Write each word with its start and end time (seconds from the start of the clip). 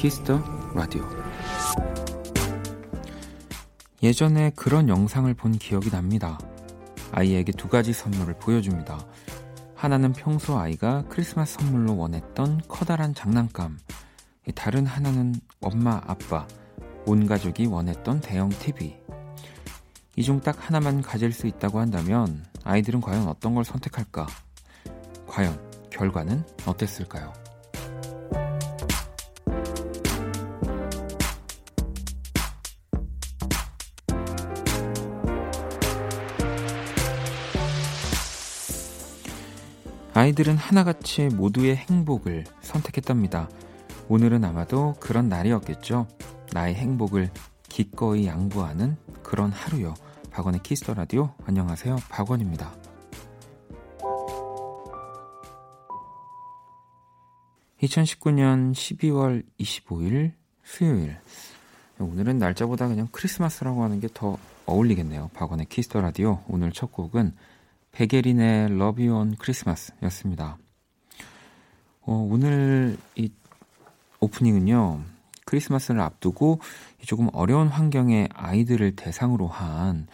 키스터 0.00 0.42
라디오 0.74 1.06
예전에 4.02 4.50
그런 4.56 4.88
영상을 4.88 5.32
본 5.34 5.52
기억이 5.52 5.90
납니다. 5.90 6.38
아이에게 7.12 7.52
두 7.52 7.68
가지 7.68 7.92
선물을 7.92 8.38
보여줍니다. 8.38 8.98
하나는 9.74 10.14
평소 10.14 10.58
아이가 10.58 11.04
크리스마스 11.10 11.58
선물로 11.58 11.98
원했던 11.98 12.62
커다란 12.66 13.14
장난감. 13.14 13.78
다른 14.54 14.86
하나는 14.86 15.34
엄마, 15.60 16.00
아빠, 16.06 16.48
온 17.04 17.26
가족이 17.26 17.66
원했던 17.66 18.20
대형 18.22 18.48
TV. 18.48 18.96
이 20.16 20.22
중 20.22 20.40
딱 20.40 20.56
하나만 20.66 21.02
가질 21.02 21.30
수 21.32 21.46
있다고 21.46 21.78
한다면 21.78 22.46
아이들은 22.64 23.02
과연 23.02 23.28
어떤 23.28 23.54
걸 23.54 23.66
선택할까? 23.66 24.26
과연 25.26 25.60
결과는 25.90 26.42
어땠을까요? 26.64 27.39
아이들은 40.30 40.56
하나같이 40.56 41.26
모두의 41.26 41.74
행복을 41.76 42.44
선택했답니다. 42.60 43.48
오늘은 44.08 44.44
아마도 44.44 44.94
그런 45.00 45.28
날이었겠죠. 45.28 46.06
나의 46.52 46.76
행복을 46.76 47.30
기꺼이 47.68 48.26
양보하는 48.26 48.96
그런 49.24 49.50
하루요. 49.50 49.94
박원의 50.30 50.62
키스 50.62 50.82
더 50.82 50.94
라디오. 50.94 51.34
안녕하세요. 51.46 51.96
박원입니다. 52.10 52.72
2019년 57.82 58.72
12월 58.72 59.42
25일 59.58 60.32
수요일. 60.62 61.16
오늘은 61.98 62.38
날짜보다 62.38 62.86
그냥 62.86 63.08
크리스마스라고 63.10 63.82
하는 63.82 63.98
게 63.98 64.06
더 64.14 64.38
어울리겠네요. 64.66 65.30
박원의 65.34 65.66
키스 65.66 65.87
더 65.87 66.00
라디오. 66.00 66.40
오늘 66.46 66.70
첫 66.70 66.92
곡은 66.92 67.34
백예린의 67.92 68.66
Love 68.72 69.06
You 69.08 69.18
on 69.20 69.36
Christmas 69.40 69.92
였습니다. 70.02 70.58
어, 72.02 72.28
오늘 72.30 72.96
이 73.16 73.30
오프닝은요, 74.20 75.02
크리스마스를 75.44 76.00
앞두고 76.00 76.60
조금 77.04 77.28
어려운 77.32 77.68
환경의 77.68 78.28
아이들을 78.34 78.96
대상으로 78.96 79.48
한 79.48 80.06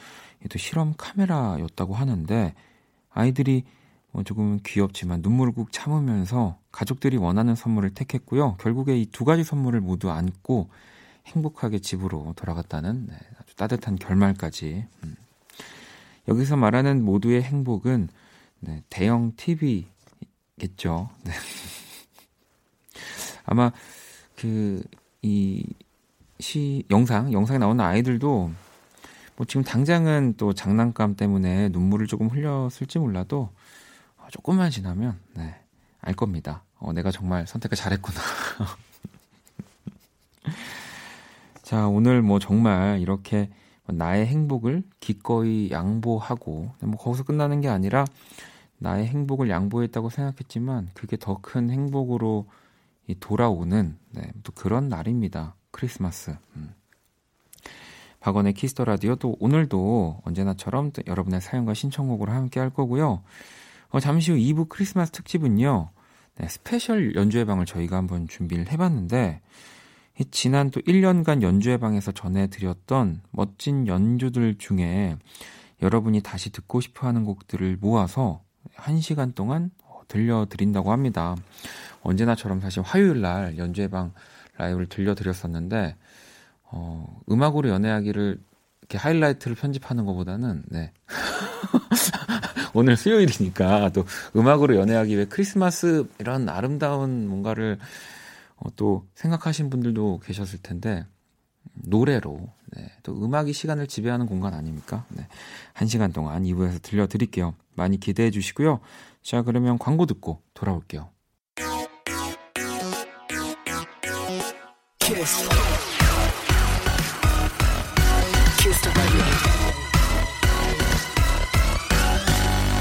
또 0.49 0.59
실험 0.59 0.95
카메라였다고 0.97 1.95
하는데 1.95 2.55
아이들이 3.11 3.65
뭐 4.13 4.23
조금 4.23 4.59
귀엽지만 4.65 5.21
눈물을 5.23 5.53
꾹 5.53 5.73
참으면서 5.73 6.59
가족들이 6.73 7.17
원하는 7.17 7.55
선물을 7.55 7.91
택했고요. 7.95 8.57
결국에 8.57 8.99
이 8.99 9.07
두 9.07 9.25
가지 9.25 9.45
선물을 9.45 9.81
모두 9.81 10.11
안고 10.11 10.69
행복하게 11.27 11.81
집으로 11.81 12.33
돌아갔다는 12.37 13.07
네, 13.09 13.15
아주 13.41 13.57
따뜻한 13.57 13.97
결말까지 13.97 14.87
음, 15.05 15.17
여기서 16.29 16.57
말하는 16.57 17.05
모두의 17.05 17.43
행복은 17.43 18.09
네, 18.61 18.83
대형 18.91 19.33
TV겠죠. 19.37 21.09
네. 21.25 21.33
아마 23.45 23.73
그 24.37 24.83
이 25.23 25.65
시 26.39 26.85
영상 26.91 27.33
영상에 27.33 27.59
나오는 27.59 27.83
아이들도 27.83 28.51
뭐 29.37 29.47
지금 29.47 29.65
당장은 29.65 30.35
또 30.37 30.53
장난감 30.53 31.17
때문에 31.17 31.71
눈물을 31.71 32.07
조금 32.07 32.29
흘렸을지 32.29 32.99
몰라도 32.99 33.51
어, 34.19 34.27
조금만 34.31 34.71
지나면 34.71 35.19
네, 35.35 35.55
알 36.01 36.15
겁니다. 36.15 36.65
어, 36.79 36.93
내가 36.93 37.11
정말 37.11 37.47
선택을 37.47 37.77
잘했구나. 37.77 38.21
자, 41.63 41.89
오늘 41.89 42.23
뭐 42.23 42.39
정말 42.39 43.01
이렇게 43.01 43.51
나의 43.89 44.27
행복을 44.27 44.83
기꺼이 45.01 45.71
양보하고 45.71 46.73
뭐 46.81 46.97
거기서 46.97 47.25
끝나는 47.25 47.61
게 47.61 47.69
아니라 47.69 48.05
나의 48.79 49.07
행복을 49.07 49.49
양보했다고 49.49 50.11
생각했지만 50.11 50.91
그게 50.95 51.17
더 51.17 51.39
큰 51.41 51.71
행복으로 51.71 52.47
돌아오는 53.21 53.97
네, 54.11 54.33
또 54.43 54.53
그런 54.53 54.89
날입니다. 54.89 55.55
크리스마스. 55.71 56.37
음. 56.57 56.75
박원의 58.21 58.55
키스 58.55 58.74
더 58.74 58.85
라디오 58.85 59.15
또 59.15 59.37
오늘도 59.39 60.23
언제나처럼 60.25 60.91
또 60.91 61.03
여러분의 61.07 61.41
사연과 61.41 61.75
신청곡으로 61.75 62.33
함께 62.33 62.59
할 62.59 62.71
거고요. 62.71 63.23
어, 63.91 64.01
잠시 64.01 64.33
후 64.33 64.37
2부 64.39 64.69
크리스마스 64.69 65.13
특집은요. 65.13 65.91
네, 66.39 66.49
스페셜 66.49 67.15
연주회 67.15 67.45
방을 67.45 67.67
저희가 67.67 67.97
한번 67.97 68.27
준비를 68.27 68.73
해봤는데 68.73 69.41
지난 70.31 70.71
또 70.71 70.81
1년간 70.81 71.43
연주회 71.43 71.77
방에서 71.77 72.13
전해드렸던 72.13 73.21
멋진 73.31 73.87
연주들 73.87 74.57
중에 74.59 75.17
여러분이 75.83 76.23
다시 76.23 76.51
듣고 76.51 76.81
싶어 76.81 77.07
하는 77.07 77.25
곡들을 77.25 77.77
모아서 77.81 78.43
1시간 78.77 79.35
동안 79.35 79.71
들려드린다고 80.09 80.93
합니다. 80.93 81.37
언제나처럼 82.03 82.61
사실 82.61 82.83
화요일 82.83 83.21
날 83.21 83.59
연주회 83.59 83.89
방 83.89 84.13
라이브를 84.57 84.87
들려드렸었는데, 84.87 85.97
어, 86.65 87.21
음악으로 87.31 87.69
연애하기를 87.69 88.41
이렇게 88.83 88.99
하이라이트를 88.99 89.57
편집하는 89.57 90.05
것보다는, 90.07 90.63
네. 90.69 90.93
오늘 92.73 92.97
수요일이니까 92.97 93.91
또 93.91 94.05
음악으로 94.37 94.77
연애하기 94.77 95.15
위해 95.15 95.27
크리스마스 95.29 96.07
이런 96.19 96.49
아름다운 96.49 97.27
뭔가를 97.27 97.79
어, 98.57 98.69
또 98.77 99.07
생각하신 99.15 99.71
분들도 99.71 100.21
계셨을 100.25 100.61
텐데 100.63 101.07
노래로 101.75 102.49
네, 102.77 102.91
또 103.03 103.13
음악이 103.23 103.53
시간을 103.53 103.87
지배하는 103.87 104.27
공간 104.27 104.55
아닙니까? 104.55 105.05
네, 105.11 105.27
한 105.73 105.89
시간 105.89 106.13
동안 106.13 106.43
2부에서 106.43 106.83
들려드릴게요. 106.83 107.55
많이 107.75 107.99
기대해 108.01 108.31
주시고요. 108.31 108.81
자 109.23 109.43
그러면 109.43 109.79
광고 109.79 110.07
듣고 110.07 110.43
돌아올게요. 110.55 111.11
키스. 114.99 115.49
키스 118.59 118.91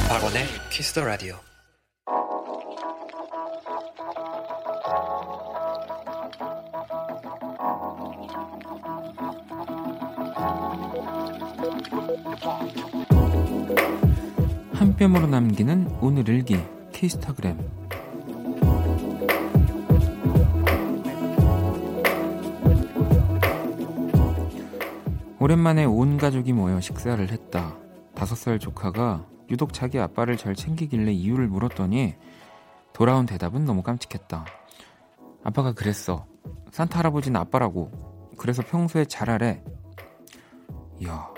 박원의 0.09 0.45
키스 0.71 0.93
더 0.93 1.03
라디오. 1.03 1.54
한 14.73 14.95
뼘으로 14.97 15.27
남기는 15.27 15.97
오늘 16.01 16.27
일기 16.27 16.57
키스타그램 16.91 17.57
오랜만에 25.39 25.85
온 25.85 26.17
가족이 26.17 26.53
모여 26.53 26.81
식사를 26.81 27.29
했다. 27.29 27.77
다섯 28.15 28.35
살 28.35 28.57
조카가 28.57 29.25
유독 29.51 29.73
자기 29.73 29.99
아빠를 29.99 30.37
잘 30.37 30.55
챙기길래 30.55 31.11
이유를 31.11 31.47
물었더니 31.47 32.15
돌아온 32.93 33.25
대답은 33.25 33.63
너무 33.65 33.83
깜찍했다. 33.83 34.45
아빠가 35.43 35.73
그랬어. 35.73 36.25
산타 36.71 36.99
할아버지는 36.99 37.39
아빠라고. 37.39 37.91
그래서 38.37 38.63
평소에 38.63 39.05
잘하래. 39.05 39.63
이야, 40.99 41.29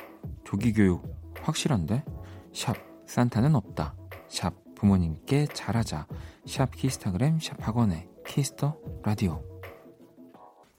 조기 0.47 0.71
교육 0.71 1.03
확실한데? 1.41 2.05
샵 2.53 2.77
산타는 3.05 3.53
없다. 3.53 3.94
샵 4.29 4.53
부모님께 4.75 5.47
잘하자. 5.47 6.07
샵 6.45 6.71
키스타그램 6.71 7.38
샵 7.41 7.57
박원의 7.59 8.07
키스 8.25 8.58
더 8.58 8.77
라디오. 9.03 9.44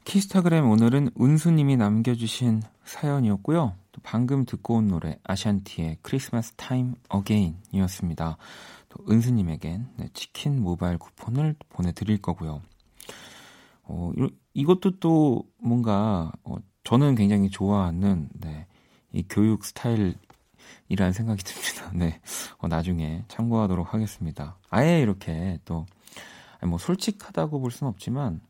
키스타그램 0.04 0.70
오늘은 0.70 1.10
은수님이 1.20 1.76
남겨주신 1.76 2.62
사연이었고요. 2.82 3.74
또 3.92 4.00
방금 4.02 4.46
듣고 4.46 4.76
온 4.76 4.88
노래 4.88 5.18
아샨티의 5.24 5.98
Christmas 6.00 6.54
Time 6.54 6.94
Again이었습니다. 7.10 8.38
또 8.88 9.04
은수님에겐 9.10 9.86
네, 9.98 10.08
치킨 10.14 10.62
모바일 10.62 10.96
쿠폰을 10.96 11.56
보내드릴 11.68 12.22
거고요. 12.22 12.62
어, 13.82 14.12
이것도 14.54 14.98
또 14.98 15.44
뭔가 15.58 16.32
어, 16.42 16.56
저는 16.84 17.16
굉장히 17.16 17.50
좋아하는 17.50 18.30
네, 18.32 18.66
이 19.12 19.24
교육 19.28 19.64
스타일이라는 19.64 21.12
생각이 21.12 21.42
듭니다. 21.42 21.90
네, 21.94 22.20
어, 22.58 22.68
나중에 22.68 23.24
참고하도록 23.28 23.94
하겠습니다. 23.94 24.56
아예 24.70 25.00
이렇게 25.00 25.58
또 25.64 25.86
뭐 26.66 26.78
솔직하다고 26.78 27.60
볼 27.60 27.70
수는 27.70 27.90
없지만 27.90 28.40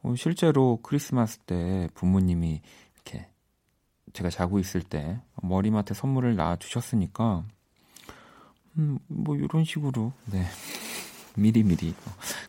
뭐 0.00 0.16
실제로 0.16 0.78
크리스마스 0.82 1.38
때 1.40 1.88
부모님이 1.94 2.62
이렇게 2.94 3.28
제가 4.12 4.30
자고 4.30 4.58
있을 4.58 4.82
때 4.82 5.20
머리맡에 5.42 5.94
선물을 5.94 6.36
놔 6.36 6.56
주셨으니까 6.56 7.44
음, 8.78 8.98
뭐 9.08 9.36
이런 9.36 9.64
식으로 9.64 10.12
네. 10.26 10.44
미리 11.36 11.62
미리. 11.62 11.94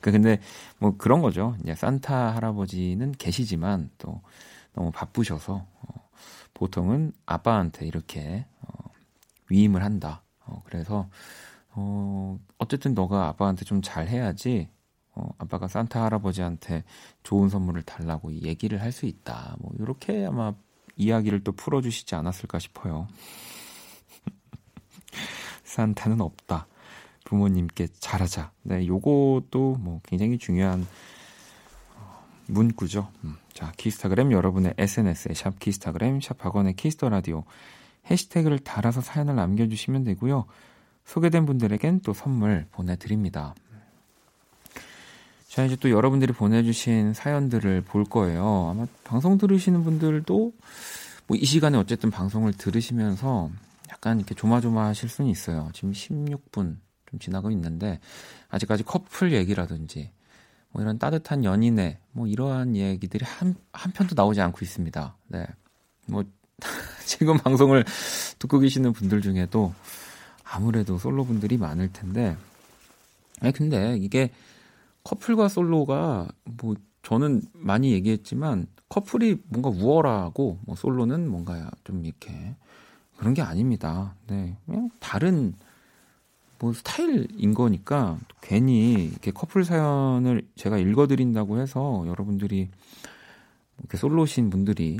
그 0.02 0.12
근데 0.12 0.40
뭐 0.80 0.96
그런 0.98 1.22
거죠. 1.22 1.56
이제 1.62 1.76
산타 1.76 2.36
할아버지는 2.36 3.12
계시지만 3.12 3.92
또 4.00 4.22
너무 4.74 4.92
바쁘셔서 4.92 5.54
어, 5.82 6.09
보통은 6.54 7.14
아빠한테 7.26 7.86
이렇게 7.88 8.46
어, 8.62 8.92
위임을 9.50 9.84
한다. 9.84 10.24
어, 10.46 10.62
그래서 10.66 11.10
어, 11.72 12.38
어쨌든 12.58 12.94
너가 12.94 13.28
아빠한테 13.28 13.66
좀 13.66 13.82
잘해야지 13.82 14.70
어, 15.16 15.30
아빠가 15.38 15.68
산타 15.68 16.04
할아버지한테 16.04 16.84
좋은 17.24 17.50
선물을 17.50 17.84
달라고 17.84 18.34
얘기를 18.34 18.82
할 18.82 18.92
수 18.92 19.06
있다. 19.06 19.56
뭐 19.60 19.72
이렇게 19.80 20.26
아마 20.26 20.54
이야기를 20.96 21.44
또 21.44 21.52
풀어주시지 21.54 22.16
않았을까 22.16 22.60
싶어요. 22.60 23.08
산타는 25.64 26.22
없다. 26.22 26.68
부모님께 27.26 27.88
잘하자. 28.00 28.52
네, 28.64 28.88
요것도 28.88 29.78
뭐 29.80 30.02
굉장히 30.04 30.38
중요한 30.38 30.82
어, 30.82 30.86
문구죠. 32.50 33.10
음, 33.24 33.36
자, 33.54 33.72
키스타그램 33.78 34.32
여러분의 34.32 34.74
SNS에 34.78 35.34
샵 35.34 35.60
키스타그램, 35.60 36.22
샵 36.22 36.38
박원의 36.38 36.76
키스 36.76 36.97
더 36.97 37.10
라디오 37.10 37.44
해시태그를 38.10 38.60
달아서 38.60 39.02
사연을 39.02 39.36
남겨주시면 39.36 40.04
되고요. 40.04 40.46
소개된 41.06 41.46
분들에겐 41.46 42.02
또 42.02 42.14
선물 42.14 42.66
보내드립니다. 42.72 43.56
자, 45.48 45.66
이제 45.66 45.76
또 45.76 45.90
여러분들이 45.90 46.34
보내주신 46.34 47.14
사연들을 47.14 47.82
볼 47.82 48.04
거예요. 48.04 48.70
아마 48.72 48.86
방송 49.04 49.38
들으시는 49.38 49.84
분들도 49.84 50.54
뭐 51.28 51.38
이 51.38 51.46
시간에 51.46 51.78
어쨌든 51.78 52.10
방송을 52.10 52.54
들으시면서 52.54 53.52
약간 53.92 54.18
이렇게 54.18 54.34
조마조마하실 54.34 55.10
수는 55.10 55.30
있어요. 55.30 55.70
지금 55.74 55.92
16분 55.92 56.78
좀 57.06 57.20
지나고 57.20 57.52
있는데 57.52 58.00
아직까지 58.50 58.84
커플 58.84 59.32
얘기라든지 59.32 60.12
뭐 60.72 60.82
이런 60.82 61.00
따뜻한 61.00 61.44
연인의 61.44 61.98
뭐 62.12 62.28
이러한 62.28 62.76
얘기들이 62.76 63.26
한, 63.26 63.56
한 63.74 63.92
편도 63.92 64.16
나오지 64.16 64.42
않고 64.42 64.60
있습니다. 64.62 65.16
네. 65.28 65.46
뭐 66.06 66.24
지금 67.06 67.38
방송을 67.38 67.86
듣고 68.38 68.60
계시는 68.60 68.94
분들 68.94 69.22
중에도 69.22 69.74
아무래도 70.44 70.98
솔로 70.98 71.26
분들이 71.26 71.58
많을 71.58 71.92
텐데 71.92 72.36
아니 73.42 73.54
근데 73.54 73.98
이게 73.98 74.32
커플과 75.04 75.48
솔로가 75.48 76.28
뭐 76.44 76.76
저는 77.04 77.42
많이 77.54 77.92
얘기했지만 77.94 78.68
커플이 78.90 79.42
뭔가 79.48 79.70
우월하고 79.70 80.60
뭐 80.66 80.76
솔로는 80.76 81.30
뭔가 81.30 81.70
좀 81.84 82.06
이렇게 82.06 82.56
그런 83.18 83.34
게 83.34 83.42
아닙니다. 83.42 84.16
네. 84.28 84.58
그냥 84.66 84.90
다른 85.00 85.54
뭐 86.60 86.74
스타일인 86.74 87.54
거니까 87.54 88.18
괜히 88.42 89.06
이렇게 89.06 89.32
커플 89.32 89.64
사연을 89.64 90.48
제가 90.56 90.78
읽어드린다고 90.78 91.60
해서 91.60 92.04
여러분들이 92.08 92.70
이렇게 93.80 93.98
솔로신 93.98 94.50
분들이 94.50 95.00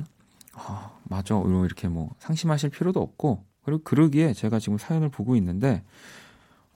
아, 0.54 0.92
맞아 1.04 1.36
이렇게 1.38 1.88
뭐 1.88 2.16
상심하실 2.20 2.70
필요도 2.70 3.02
없고 3.02 3.44
그리고 3.64 3.84
그러기에 3.84 4.34
제가 4.34 4.60
지금 4.60 4.78
사연을 4.78 5.10
보고 5.10 5.36
있는데 5.36 5.84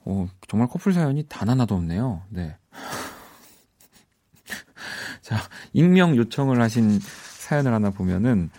어, 0.04 0.28
정말 0.48 0.68
커플 0.68 0.92
사연이 0.92 1.24
단 1.28 1.48
하나도 1.48 1.74
없네요. 1.74 2.22
네. 2.28 2.56
자, 5.22 5.38
익명 5.72 6.16
요청을 6.16 6.60
하신 6.60 7.00
사연을 7.00 7.72
하나 7.72 7.90
보면은 7.90 8.50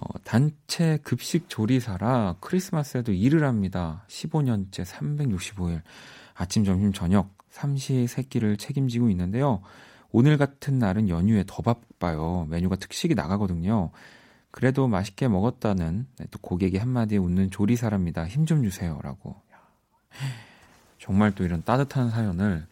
어, 0.00 0.18
단체 0.22 0.98
급식 1.02 1.48
조리사라 1.48 2.36
크리스마스에도 2.40 3.12
일을 3.12 3.44
합니다. 3.44 4.04
15년째 4.08 4.84
365일 4.84 5.82
아침, 6.34 6.64
점심, 6.64 6.92
저녁 6.92 7.36
삼시 7.50 8.06
세끼를 8.06 8.56
책임지고 8.58 9.10
있는데요. 9.10 9.60
오늘 10.12 10.38
같은 10.38 10.78
날은 10.78 11.08
연휴에 11.08 11.42
더 11.46 11.62
바빠요. 11.62 12.46
메뉴가 12.48 12.76
특식이 12.76 13.14
나가거든요. 13.14 13.90
그래도 14.52 14.86
맛있게 14.86 15.26
먹었다는 15.28 16.06
네, 16.18 16.26
또 16.30 16.38
고객이 16.38 16.78
한마디에 16.78 17.18
웃는 17.18 17.50
조리사랍니다. 17.50 18.26
힘 18.26 18.46
좀 18.46 18.62
주세요라고. 18.62 19.36
정말 20.98 21.34
또 21.34 21.44
이런 21.44 21.62
따뜻한 21.64 22.10
사연을 22.10 22.66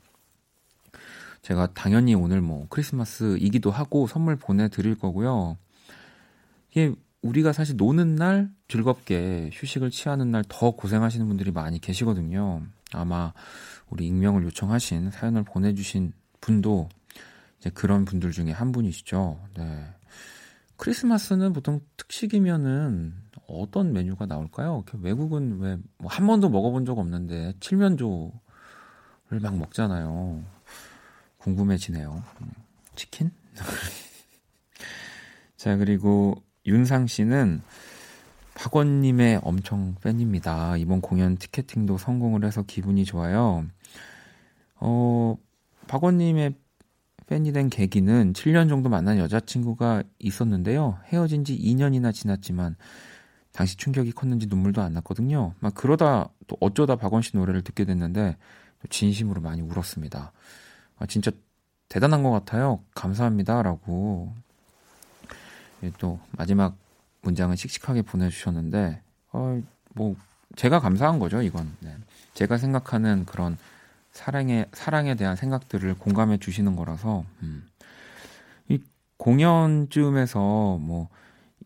제가 1.43 1.73
당연히 1.75 2.15
오늘 2.15 2.41
뭐 2.41 2.67
크리스마스이기도 2.71 3.71
하고 3.71 4.07
선물 4.07 4.37
보내드릴 4.37 4.97
거고요. 4.97 5.57
이게 6.71 6.95
우리가 7.27 7.53
사실 7.53 7.77
노는 7.77 8.15
날 8.17 8.51
즐겁게 8.69 9.51
휴식을 9.53 9.91
취하는 9.91 10.31
날 10.31 10.45
더 10.49 10.71
고생하시는 10.71 11.27
분들이 11.27 11.51
많이 11.51 11.81
계시거든요. 11.81 12.63
아마 12.93 13.33
우리 13.91 14.07
익명을 14.07 14.45
요청하신 14.45 15.11
사연을 15.11 15.45
보내주신 15.45 16.13
분도 16.41 16.89
이제 17.59 17.71
그런 17.71 18.05
분들 18.05 18.31
중에 18.33 18.53
한 18.53 18.73
분이시죠. 18.73 19.41
네. 19.57 19.85
크리스마스는 20.77 21.53
보통 21.53 21.81
특식이면은 21.97 23.15
어떤 23.49 23.93
메뉴가 23.93 24.27
나올까요? 24.27 24.85
외국은 25.01 25.59
왜뭐한 25.59 26.27
번도 26.27 26.51
먹어본 26.51 26.85
적 26.85 26.99
없는데 26.99 27.55
칠면조를 27.61 28.31
막 29.41 29.57
먹잖아요. 29.57 30.45
궁금해지네요. 31.39 32.23
음, 32.43 32.51
치킨? 32.95 33.31
자, 35.57 35.77
그리고 35.77 36.43
윤상 36.67 37.07
씨는 37.07 37.63
박원님의 38.55 39.41
엄청 39.43 39.95
팬입니다. 40.01 40.77
이번 40.79 41.01
공연 41.01 41.37
티켓팅도 41.37 41.99
성공을 41.99 42.45
해서 42.45 42.63
기분이 42.63 43.05
좋아요. 43.05 43.67
어, 44.77 45.37
박원님의 45.89 46.55
팬이 47.27 47.53
된 47.53 47.69
계기는 47.69 48.33
7년 48.33 48.69
정도 48.69 48.89
만난 48.89 49.19
여자친구가 49.19 50.05
있었는데요. 50.19 50.99
헤어진 51.07 51.45
지 51.45 51.59
2년이나 51.59 52.13
지났지만 52.13 52.77
당시 53.53 53.77
충격이 53.77 54.13
컸는지 54.13 54.47
눈물도 54.47 54.81
안 54.81 54.93
났거든요. 54.95 55.55
막 55.61 55.75
그러다 55.75 56.29
또 56.47 56.57
어쩌다 56.61 56.97
박원 56.97 57.23
씨 57.23 57.37
노래를 57.37 57.63
듣게 57.63 57.85
됐는데 57.85 58.37
진심으로 58.91 59.41
많이 59.41 59.61
울었습니다. 59.63 60.33
아, 60.99 61.07
진짜 61.07 61.31
대단한 61.89 62.23
것 62.23 62.31
같아요. 62.31 62.81
감사합니다라고 62.95 64.35
예, 64.37 64.46
또 65.99 66.19
마지막 66.33 66.77
문장을 67.23 67.57
씩씩하게 67.57 68.03
보내주셨는데 68.03 69.03
어, 69.33 69.63
뭐 69.95 70.17
제가 70.55 70.81
감사한 70.81 71.19
거죠 71.19 71.43
이건 71.43 71.75
네. 71.81 71.95
제가 72.35 72.59
생각하는 72.59 73.25
그런 73.27 73.59
사랑에 74.13 74.67
사랑에 74.73 75.15
대한 75.15 75.37
생각들을 75.37 75.95
공감해 75.99 76.39
주시는 76.39 76.77
거라서 76.77 77.25
음. 77.43 77.67
이 78.69 78.81
공연쯤에서 79.19 80.79
뭐 80.79 81.09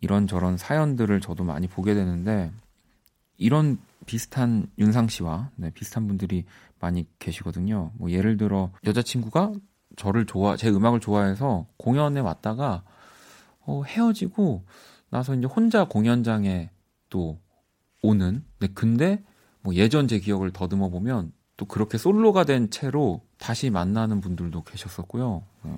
이런 0.01 0.27
저런 0.27 0.57
사연들을 0.57 1.21
저도 1.21 1.45
많이 1.45 1.69
보게 1.69 1.95
되는데 1.95 2.51
이런 3.37 3.79
비슷한 4.07 4.67
윤상 4.79 5.09
씨와 5.09 5.51
네, 5.57 5.71
비슷한 5.71 6.09
분들이 6.09 6.45
많이 6.81 7.07
계시거든요. 7.19 7.93
뭐 7.95 8.11
예를 8.11 8.37
들어 8.37 8.71
여자친구가 8.85 9.53
저를 9.97 10.27
좋아 10.27 10.57
제 10.57 10.71
음악을 10.71 11.01
좋아해서 11.01 11.67
공연에 11.77 12.21
왔다가 12.21 12.83
어, 13.71 13.85
헤어지고 13.85 14.65
나서 15.11 15.35
이제 15.35 15.47
혼자 15.47 15.85
공연장에 15.85 16.71
또 17.09 17.39
오는. 18.03 18.45
네, 18.59 18.69
근데 18.75 19.23
뭐 19.61 19.75
예전 19.75 20.09
제 20.09 20.19
기억을 20.19 20.51
더듬어 20.53 20.89
보면 20.89 21.33
또 21.57 21.67
그렇게 21.67 21.99
솔로가 21.99 22.45
된 22.45 22.71
채로 22.71 23.21
다시 23.39 23.71
만나는 23.71 24.21
분들도 24.21 24.65
계셨었고요. 24.65 25.43
네. 25.63 25.73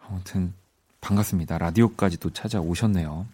아무튼 0.00 0.52
반갑습니다. 1.00 1.58
라디오까지 1.58 2.18
또 2.18 2.30
찾아오셨네요. 2.30 3.26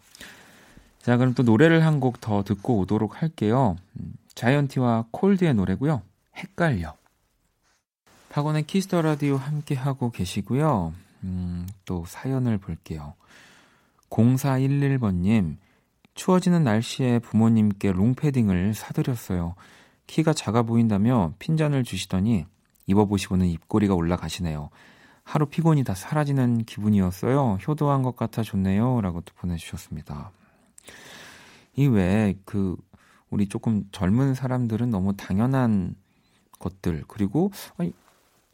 자, 1.02 1.16
그럼 1.16 1.34
또 1.34 1.42
노래를 1.42 1.84
한 1.84 2.00
곡 2.00 2.20
더 2.20 2.44
듣고 2.44 2.78
오도록 2.78 3.22
할게요. 3.22 3.76
음, 3.98 4.12
자이언티와 4.34 5.06
콜드의 5.10 5.54
노래고요. 5.54 6.02
헷갈려. 6.36 6.94
박원의 8.30 8.66
키스 8.66 8.89
더 8.89 9.02
라디오 9.02 9.36
함께 9.36 9.74
하고 9.74 10.10
계시고요. 10.10 10.92
음, 11.24 11.66
또 11.84 12.04
사연을 12.06 12.58
볼게요. 12.58 13.14
0411번님, 14.10 15.56
추워지는 16.14 16.64
날씨에 16.64 17.18
부모님께 17.20 17.92
롱패딩을 17.92 18.74
사드렸어요. 18.74 19.54
키가 20.06 20.32
작아 20.32 20.62
보인다며 20.62 21.34
핀잔을 21.38 21.84
주시더니 21.84 22.46
입어보시고는 22.86 23.46
입꼬리가 23.46 23.94
올라가시네요. 23.94 24.70
하루 25.22 25.46
피곤이 25.46 25.84
다 25.84 25.94
사라지는 25.94 26.64
기분이었어요. 26.64 27.58
효도한 27.66 28.02
것 28.02 28.16
같아 28.16 28.42
좋네요. 28.42 29.02
라고 29.02 29.20
또 29.20 29.34
보내주셨습니다. 29.34 30.32
이 31.76 31.86
외에 31.86 32.34
그, 32.46 32.76
우리 33.28 33.46
조금 33.46 33.84
젊은 33.92 34.34
사람들은 34.34 34.88
너무 34.88 35.14
당연한 35.14 35.94
것들, 36.58 37.04
그리고, 37.06 37.52
아니, 37.76 37.92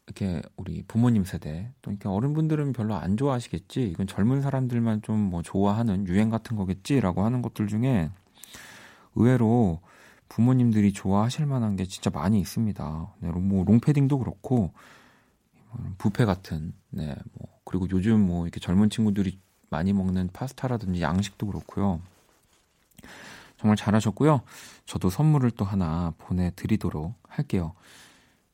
이렇게 0.07 0.43
우리 0.57 0.83
부모님 0.87 1.25
세대 1.25 1.73
또 1.83 1.91
이렇게 1.91 2.09
어른분들은 2.09 2.73
별로 2.73 2.95
안 2.95 3.17
좋아하시겠지 3.17 3.83
이건 3.85 4.07
젊은 4.07 4.43
사람들만 4.43 5.03
좀 5.03 5.19
뭐 5.31 5.43
좋아하는 5.43 6.07
유행 6.07 6.29
같은 6.31 6.57
거겠지라고 6.57 7.25
하는 7.25 7.41
것들 7.43 7.67
중에 7.67 8.11
의외로 9.15 9.81
부모님들이 10.29 10.93
좋아하실 10.93 11.47
만한 11.47 11.77
게 11.77 11.85
진짜 11.85 12.11
많이 12.11 12.41
있습니다. 12.41 13.15
네, 13.21 13.29
뭐 13.31 13.65
롱패딩도 13.65 14.19
그렇고 14.19 14.73
부페 15.99 16.25
같은 16.25 16.73
네, 16.91 17.15
뭐 17.33 17.49
그리고 17.65 17.89
요즘 17.91 18.21
뭐 18.21 18.45
이렇게 18.45 18.61
젊은 18.61 18.91
친구들이 18.91 19.39
많이 19.71 19.93
먹는 19.93 20.31
파스타라든지 20.33 21.03
양식도 21.03 21.47
그렇고요. 21.47 22.01
정말 23.57 23.77
잘하셨고요. 23.77 24.43
저도 24.85 25.11
선물을 25.11 25.53
또 25.53 25.65
하나 25.65 26.13
보내드리도록 26.19 27.15
할게요. 27.29 27.75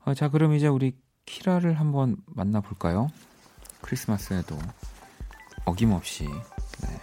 어, 0.04 0.14
자, 0.14 0.28
그럼 0.28 0.54
이제 0.54 0.66
우리 0.68 0.96
키라를 1.34 1.78
한번 1.78 2.16
만나볼까요? 2.26 3.08
크리스마스에도 3.82 4.58
어김없이 5.64 6.24
네, 6.24 6.98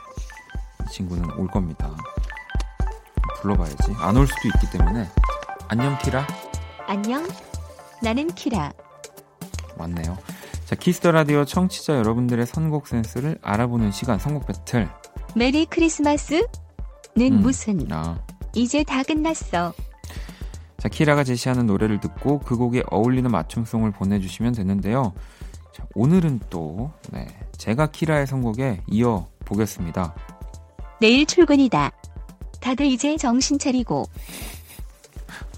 이 0.85 0.91
친구는 0.91 1.31
올 1.37 1.47
겁니다. 1.47 1.95
불러봐야지. 3.41 3.93
안 3.99 4.17
올 4.17 4.27
수도 4.27 4.47
있기 4.49 4.77
때문에 4.77 5.07
안녕 5.69 5.97
키라. 5.99 6.27
안녕. 6.87 7.25
나는 8.03 8.27
키라. 8.27 8.71
맞네요. 9.77 10.17
자, 10.65 10.75
키스 10.75 10.98
더 10.98 11.11
라디오 11.11 11.45
청취자 11.45 11.95
여러분들의 11.97 12.45
선곡 12.45 12.87
센스를 12.87 13.39
알아보는 13.41 13.91
시간 13.91 14.19
선곡 14.19 14.45
배틀. 14.47 14.89
Merry 15.35 15.65
Christmas는 15.65 16.41
음, 17.19 17.39
무슨? 17.41 17.87
아. 17.91 18.19
이제 18.55 18.83
다 18.83 19.03
끝났어. 19.03 19.73
자, 20.77 20.89
키라가 20.89 21.23
제시하는 21.23 21.65
노래를 21.65 21.99
듣고 21.99 22.39
그 22.39 22.55
곡에 22.55 22.83
어울리는 22.91 23.29
맞춤송을 23.29 23.91
보내주시면 23.91 24.53
되는데요. 24.53 25.13
자, 25.73 25.83
오늘은 25.95 26.41
또 26.49 26.91
네, 27.11 27.27
제가 27.57 27.87
키라의 27.87 28.27
선곡에 28.27 28.81
이어 28.87 29.27
보겠습니다. 29.45 30.13
내일 30.99 31.25
출근이다. 31.25 31.91
다들 32.59 32.85
이제 32.85 33.17
정신 33.17 33.57
차리고. 33.57 34.05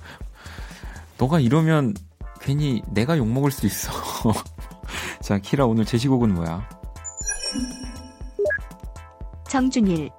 너가 1.17 1.39
이러면 1.39 1.93
괜히 2.39 2.81
내가 2.89 3.17
욕먹을 3.17 3.51
수 3.51 3.65
있어. 3.65 3.91
자, 5.21 5.37
키라 5.37 5.65
오늘 5.65 5.85
제시곡은 5.85 6.33
뭐야? 6.33 6.67
정준일 9.49 10.09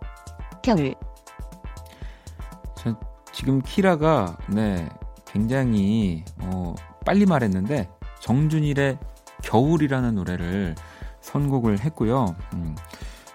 겨울 0.63 0.95
자, 0.95 1.10
지금 3.33 3.63
키라가 3.63 4.37
네 4.49 4.89
굉장히 5.27 6.25
어, 6.39 6.75
빨리 7.05 7.27
말했는데 7.27 7.89
정준일의 8.21 8.99
겨울이라는 9.43 10.15
노래를 10.15 10.75
선곡을 11.21 11.81
했고요. 11.81 12.35
음, 12.55 12.77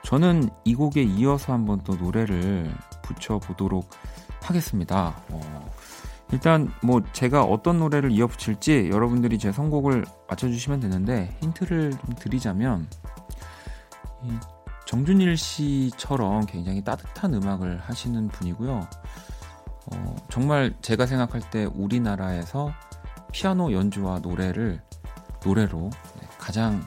저는 0.03 0.49
이 0.63 0.75
곡에 0.75 1.01
이어서 1.03 1.53
한번 1.53 1.81
또 1.83 1.95
노래를 1.95 2.71
붙여보도록 3.01 3.89
하겠습니다. 4.41 5.15
어, 5.29 5.65
일단 6.31 6.71
뭐 6.81 7.01
제가 7.13 7.43
어떤 7.43 7.79
노래를 7.79 8.11
이어 8.11 8.27
붙일지 8.27 8.89
여러분들이 8.91 9.39
제 9.39 9.51
선곡을 9.51 10.05
맞춰주시면 10.27 10.79
되는데 10.79 11.35
힌트를 11.41 11.91
좀 11.91 12.15
드리자면 12.15 12.87
정준일 14.85 15.37
씨처럼 15.37 16.45
굉장히 16.45 16.83
따뜻한 16.83 17.33
음악을 17.33 17.79
하시는 17.79 18.27
분이고요. 18.27 18.87
어, 19.91 20.15
정말 20.29 20.73
제가 20.81 21.05
생각할 21.05 21.41
때 21.49 21.65
우리나라에서 21.65 22.71
피아노 23.31 23.71
연주와 23.71 24.19
노래를 24.19 24.81
노래로 25.43 25.89
네, 26.19 26.27
가장 26.39 26.83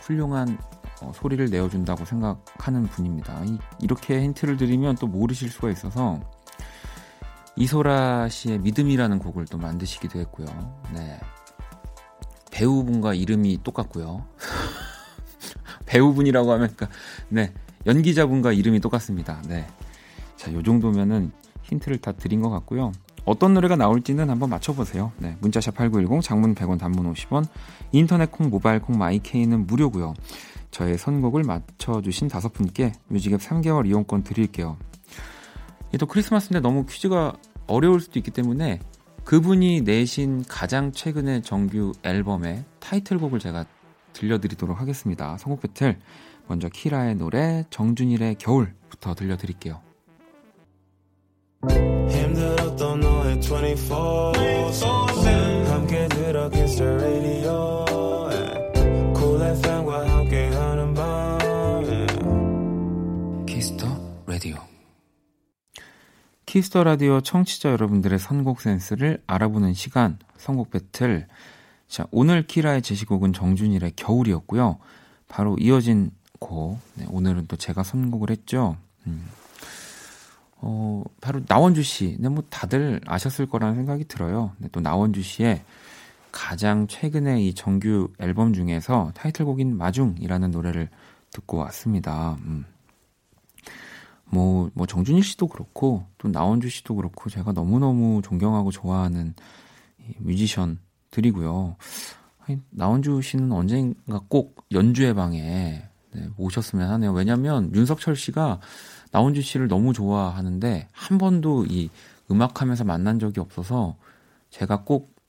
훌륭한 0.00 0.58
어, 1.02 1.12
소리를 1.14 1.46
내어준다고 1.46 2.04
생각하는 2.04 2.84
분입니다. 2.84 3.42
이, 3.44 3.58
이렇게 3.80 4.22
힌트를 4.22 4.56
드리면 4.56 4.96
또 4.96 5.06
모르실 5.06 5.50
수가 5.50 5.70
있어서 5.70 6.20
이소라 7.56 8.28
씨의 8.28 8.58
믿음이라는 8.60 9.18
곡을 9.18 9.46
또 9.46 9.58
만드시기도 9.58 10.18
했고요. 10.20 10.46
네. 10.94 11.20
배우분과 12.50 13.14
이름이 13.14 13.62
똑같고요. 13.62 14.26
배우분이라고 15.86 16.52
하면, 16.52 16.74
그러니까, 16.74 16.98
네. 17.28 17.52
연기자분과 17.86 18.52
이름이 18.52 18.80
똑같습니다. 18.80 19.42
네. 19.46 19.66
자, 20.36 20.52
요 20.52 20.62
정도면은 20.62 21.32
힌트를 21.70 21.98
다 21.98 22.12
드린 22.12 22.40
것 22.40 22.50
같고요. 22.50 22.92
어떤 23.24 23.54
노래가 23.54 23.76
나올지는 23.76 24.28
한번 24.28 24.50
맞춰보세요. 24.50 25.12
네. 25.18 25.36
문자샵 25.40 25.74
8910, 25.74 26.22
장문 26.22 26.54
100원, 26.54 26.78
단문 26.78 27.12
50원, 27.12 27.46
인터넷 27.92 28.30
콩, 28.30 28.50
모바일 28.50 28.80
콩, 28.80 28.98
마이케이는 28.98 29.66
무료고요. 29.66 30.14
저의 30.70 30.98
선곡을 30.98 31.42
맞춰주신 31.42 32.28
다섯 32.28 32.52
분께 32.52 32.92
뮤직앱 33.08 33.40
3개월 33.40 33.86
이용권 33.86 34.22
드릴게요. 34.22 34.76
또 35.98 36.06
크리스마스인데 36.06 36.60
너무 36.60 36.86
퀴즈가 36.86 37.34
어려울 37.66 38.00
수도 38.00 38.18
있기 38.18 38.30
때문에 38.30 38.80
그분이 39.24 39.82
내신 39.82 40.44
가장 40.48 40.92
최근의 40.92 41.42
정규 41.42 41.92
앨범의 42.02 42.64
타이틀곡을 42.78 43.38
제가 43.38 43.66
들려드리도록 44.12 44.80
하겠습니다. 44.80 45.36
선곡 45.38 45.60
배틀 45.62 45.98
먼저 46.46 46.68
키라의 46.68 47.16
노래 47.16 47.64
정준일의 47.70 48.36
겨울부터 48.36 49.14
들려드릴게요. 49.14 49.80
힘들었던 51.68 53.00
너의 53.00 53.38
24 53.38 54.32
함께 55.66 56.08
들어 56.08 56.48
키스 56.48 56.82
라디오 56.82 57.84
쿨 59.12 59.42
FM과 59.42 60.08
함께하는 60.08 60.94
밤 60.94 61.38
키스 63.44 63.70
더 63.70 63.86
라디오 64.26 64.56
키스 66.46 66.69
더 66.69 66.82
라디오 66.82 67.20
청취자 67.20 67.70
여러분들의 67.72 68.18
선곡 68.18 68.62
센스를 68.62 69.22
알아보는 69.26 69.74
시간, 69.74 70.18
선곡 70.36 70.70
배틀. 70.70 71.28
자, 71.86 72.06
오늘 72.10 72.44
키라의 72.44 72.82
제시곡은 72.82 73.34
정준일의 73.34 73.92
겨울이었고요. 73.94 74.78
바로 75.28 75.56
이어진 75.60 76.10
곡, 76.40 76.80
네, 76.94 77.06
오늘은 77.08 77.46
또 77.46 77.54
제가 77.54 77.84
선곡을 77.84 78.30
했죠. 78.30 78.76
음. 79.06 79.28
어, 80.62 81.02
바로 81.20 81.40
나원주 81.46 81.82
씨. 81.82 82.16
네, 82.18 82.28
뭐 82.28 82.44
다들 82.50 83.00
아셨을 83.06 83.46
거라는 83.46 83.76
생각이 83.76 84.04
들어요. 84.04 84.52
네, 84.58 84.68
또 84.72 84.80
나원주 84.80 85.22
씨의 85.22 85.62
가장 86.32 86.86
최근에 86.86 87.42
이 87.42 87.54
정규 87.54 88.08
앨범 88.18 88.52
중에서 88.52 89.12
타이틀곡인 89.14 89.76
마중이라는 89.76 90.50
노래를 90.50 90.88
듣고 91.30 91.58
왔습니다. 91.58 92.36
음. 92.44 92.64
뭐, 94.32 94.70
뭐, 94.74 94.86
정준일 94.86 95.24
씨도 95.24 95.48
그렇고, 95.48 96.06
또 96.16 96.28
나원주 96.28 96.68
씨도 96.68 96.94
그렇고, 96.94 97.28
제가 97.28 97.50
너무너무 97.50 98.22
존경하고 98.22 98.70
좋아하는 98.70 99.34
뮤지션들이고요. 100.18 101.76
나원주 102.70 103.22
씨는 103.22 103.52
언젠가 103.52 104.20
꼭 104.28 104.64
연주회 104.72 105.14
방에 105.14 105.82
네, 106.12 106.28
오셨으면 106.36 106.90
하네요. 106.90 107.12
왜냐면 107.12 107.72
윤석철 107.74 108.16
씨가 108.16 108.60
나원주 109.10 109.42
씨를 109.42 109.68
너무 109.68 109.92
좋아하는데, 109.92 110.88
한 110.92 111.18
번도 111.18 111.66
이 111.66 111.90
음악하면서 112.30 112.84
만난 112.84 113.18
적이 113.18 113.40
없어서, 113.40 113.96
제가 114.50 114.84
꼭 114.84 115.20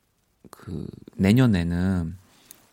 그 0.52 0.86
내년에는 1.16 2.16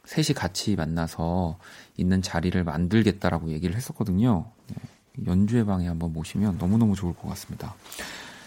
셋이 0.04 0.34
같이 0.34 0.76
만나서 0.76 1.58
있는 1.96 2.20
자리를 2.20 2.62
만들겠다라고 2.62 3.50
얘기를 3.50 3.76
했었거든요. 3.76 4.46
네. 4.68 4.76
연주회 5.26 5.64
방에 5.64 5.88
한번 5.88 6.12
모시면 6.12 6.58
너무너무 6.58 6.94
좋을 6.94 7.14
것 7.14 7.28
같습니다. 7.30 7.74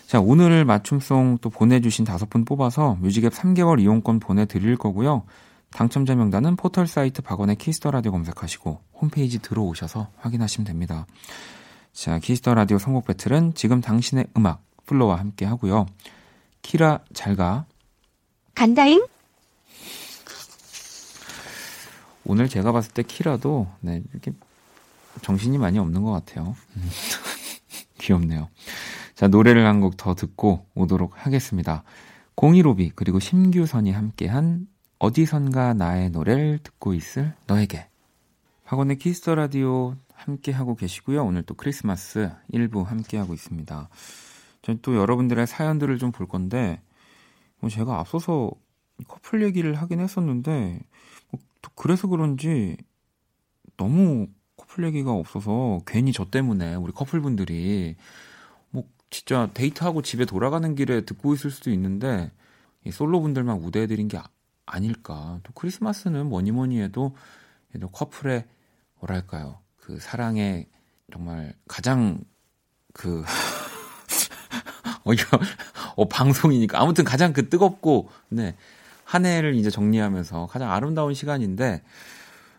자, 0.07 0.19
오늘 0.19 0.65
맞춤송 0.65 1.39
또 1.41 1.49
보내주신 1.49 2.05
다섯 2.05 2.29
분 2.29 2.45
뽑아서 2.45 2.95
뮤직앱 3.01 3.33
3개월 3.33 3.79
이용권 3.79 4.19
보내드릴 4.19 4.77
거고요. 4.77 5.23
당첨자 5.71 6.15
명단은 6.15 6.57
포털 6.57 6.87
사이트 6.87 7.21
박원의 7.21 7.55
키스 7.55 7.78
더 7.78 7.91
라디오 7.91 8.11
검색하시고 8.11 8.81
홈페이지 8.95 9.39
들어오셔서 9.39 10.09
확인하시면 10.17 10.65
됩니다. 10.65 11.05
자, 11.93 12.19
키스 12.19 12.41
더 12.41 12.53
라디오 12.53 12.77
선곡 12.77 13.05
배틀은 13.05 13.53
지금 13.53 13.81
당신의 13.81 14.27
음악 14.37 14.63
FLO와 14.85 15.19
함께 15.19 15.45
하고요. 15.45 15.85
키라 16.61 16.99
잘가. 17.13 17.65
간다잉? 18.55 19.05
오늘 22.25 22.47
제가 22.47 22.71
봤을 22.71 22.91
때 22.93 23.03
키라도 23.03 23.67
네, 23.81 24.01
이렇게 24.11 24.31
정신이 25.21 25.57
많이 25.57 25.79
없는 25.79 26.03
것 26.03 26.11
같아요. 26.11 26.55
음. 26.77 26.89
귀엽네요. 27.99 28.49
자, 29.15 29.27
노래를 29.27 29.65
한 29.67 29.81
곡 29.81 29.97
더 29.97 30.15
듣고 30.15 30.65
오도록 30.73 31.13
하겠습니다. 31.25 31.83
015B 32.35 32.93
그리고 32.95 33.19
심규선이 33.19 33.91
함께한 33.91 34.67
어디선가 34.99 35.73
나의 35.73 36.09
노래를 36.11 36.59
듣고 36.63 36.93
있을 36.93 37.33
너에게 37.47 37.87
박원의 38.63 38.97
키스 38.97 39.21
더 39.21 39.35
라디오 39.35 39.95
함께 40.21 40.51
하고 40.51 40.75
계시고요. 40.75 41.23
오늘 41.25 41.43
또 41.43 41.55
크리스마스 41.55 42.31
1부 42.49 42.83
함께 42.83 43.17
하고 43.17 43.33
있습니다. 43.33 43.89
전 44.61 44.81
또 44.81 44.95
여러분들의 44.95 45.47
사연들을 45.47 45.97
좀 45.97 46.11
볼 46.11 46.27
건데 46.27 46.81
뭐 47.59 47.69
제가 47.69 47.99
앞서서 47.99 48.51
커플 49.07 49.43
얘기를 49.43 49.73
하긴 49.75 49.99
했었는데 49.99 50.79
뭐 51.31 51.54
또 51.54 51.71
그래서 51.75 52.07
그런지 52.07 52.77
너무 53.77 54.27
커플 54.57 54.83
얘기가 54.85 55.11
없어서 55.11 55.81
괜히 55.87 56.11
저 56.11 56.29
때문에 56.29 56.75
우리 56.75 56.91
커플분들이 56.91 57.95
뭐 58.69 58.83
진짜 59.09 59.49
데이트하고 59.53 60.01
집에 60.03 60.25
돌아가는 60.25 60.75
길에 60.75 61.01
듣고 61.01 61.33
있을 61.33 61.49
수도 61.49 61.71
있는데 61.71 62.31
이 62.85 62.91
솔로분들만 62.91 63.57
우대해드린 63.57 64.07
게 64.07 64.19
아, 64.65 64.79
닐까 64.79 65.39
또 65.43 65.53
크리스마스는 65.53 66.27
뭐니 66.27 66.51
뭐니 66.51 66.79
해도 66.79 67.15
커플의 67.91 68.45
뭐랄까요 68.99 69.60
그 69.81 69.99
사랑의 69.99 70.67
정말 71.11 71.53
가장 71.67 72.23
그 72.93 73.23
어, 75.03 75.13
이거 75.13 75.39
어, 75.95 76.07
방송이니까 76.07 76.79
아무튼 76.81 77.03
가장 77.03 77.33
그 77.33 77.49
뜨겁고 77.49 78.09
네. 78.29 78.55
한 79.03 79.25
해를 79.25 79.55
이제 79.55 79.69
정리하면서 79.69 80.47
가장 80.47 80.71
아름다운 80.71 81.13
시간인데 81.13 81.83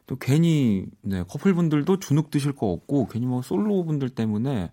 또 0.06 0.16
괜히 0.16 0.84
네, 1.00 1.22
커플분들도 1.22 1.98
주눅 2.00 2.30
드실 2.30 2.52
거 2.52 2.66
없고 2.66 3.08
괜히 3.08 3.24
뭐 3.24 3.40
솔로분들 3.40 4.10
때문에 4.10 4.70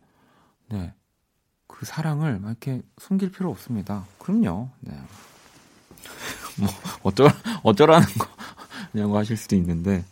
네. 0.69 0.93
그 1.67 1.85
사랑을 1.85 2.39
막 2.39 2.49
이렇게 2.49 2.81
숨길 2.97 3.31
필요 3.31 3.49
없습니다. 3.51 4.05
그럼요. 4.17 4.69
네. 4.81 4.93
뭐 6.59 6.67
어쩌 7.03 7.29
어쩌라는 7.63 8.07
거냐고 8.91 9.17
하실 9.17 9.37
수도 9.37 9.55
있는데 9.55 10.03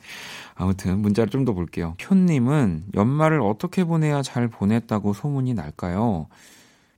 아무튼 0.57 0.99
문자를 0.99 1.29
좀 1.29 1.45
더 1.45 1.53
볼게요. 1.53 1.95
표님은 1.99 2.87
연말을 2.95 3.41
어떻게 3.41 3.83
보내야 3.83 4.21
잘 4.23 4.47
보냈다고 4.47 5.13
소문이 5.13 5.53
날까요? 5.53 6.27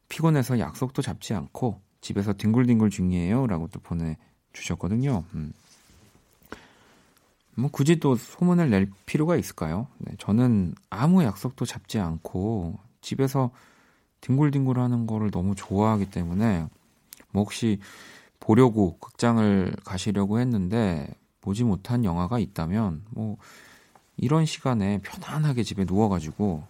피곤해서 0.08 0.60
약속도 0.60 1.02
잡지 1.02 1.34
않고 1.34 1.82
집에서 2.02 2.34
뒹굴뒹굴 2.34 2.90
중이에요. 2.90 3.46
라고 3.48 3.68
또 3.68 3.80
보내주셨거든요. 3.82 5.24
음. 5.36 5.52
뭐 7.56 7.70
굳이 7.70 8.00
또 8.00 8.16
소문을 8.16 8.70
낼 8.70 8.90
필요가 9.06 9.36
있을까요? 9.36 9.88
네, 9.98 10.16
저는 10.18 10.74
아무 10.90 11.24
약속도 11.24 11.66
잡지 11.66 12.00
않고 12.00 12.80
집에서 13.02 13.52
뒹굴뒹굴 14.22 14.80
하는 14.80 15.06
거를 15.06 15.30
너무 15.32 15.54
좋아하기 15.56 16.10
때문에 16.10 16.66
뭐 17.32 17.44
혹시 17.44 17.80
보려고 18.40 18.98
극장을 19.00 19.76
가시려고 19.84 20.40
했는데 20.40 21.08
보지 21.42 21.64
못한 21.64 22.04
영화가 22.04 22.40
있다면 22.40 23.04
뭐 23.12 23.38
이런 24.18 24.46
시간에 24.46 25.00
편안하게 25.00 25.64
집에 25.64 25.86
누워가지고 25.86 26.64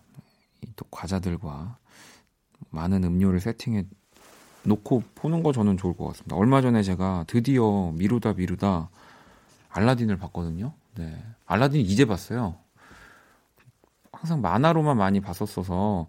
또 0.75 0.85
과자들과 0.91 1.77
많은 2.69 3.03
음료를 3.03 3.39
세팅해 3.39 3.85
놓고 4.63 5.03
보는 5.15 5.41
거 5.41 5.51
저는 5.51 5.77
좋을 5.77 5.95
것 5.95 6.05
같습니다. 6.07 6.35
얼마 6.35 6.61
전에 6.61 6.83
제가 6.83 7.25
드디어 7.27 7.91
미루다 7.95 8.33
미루다 8.33 8.89
알라딘을 9.69 10.17
봤거든요. 10.17 10.73
네. 10.95 11.23
알라딘 11.45 11.81
이제 11.81 12.05
봤어요. 12.05 12.55
항상 14.11 14.41
만화로만 14.41 14.97
많이 14.97 15.21
봤었어서 15.21 16.07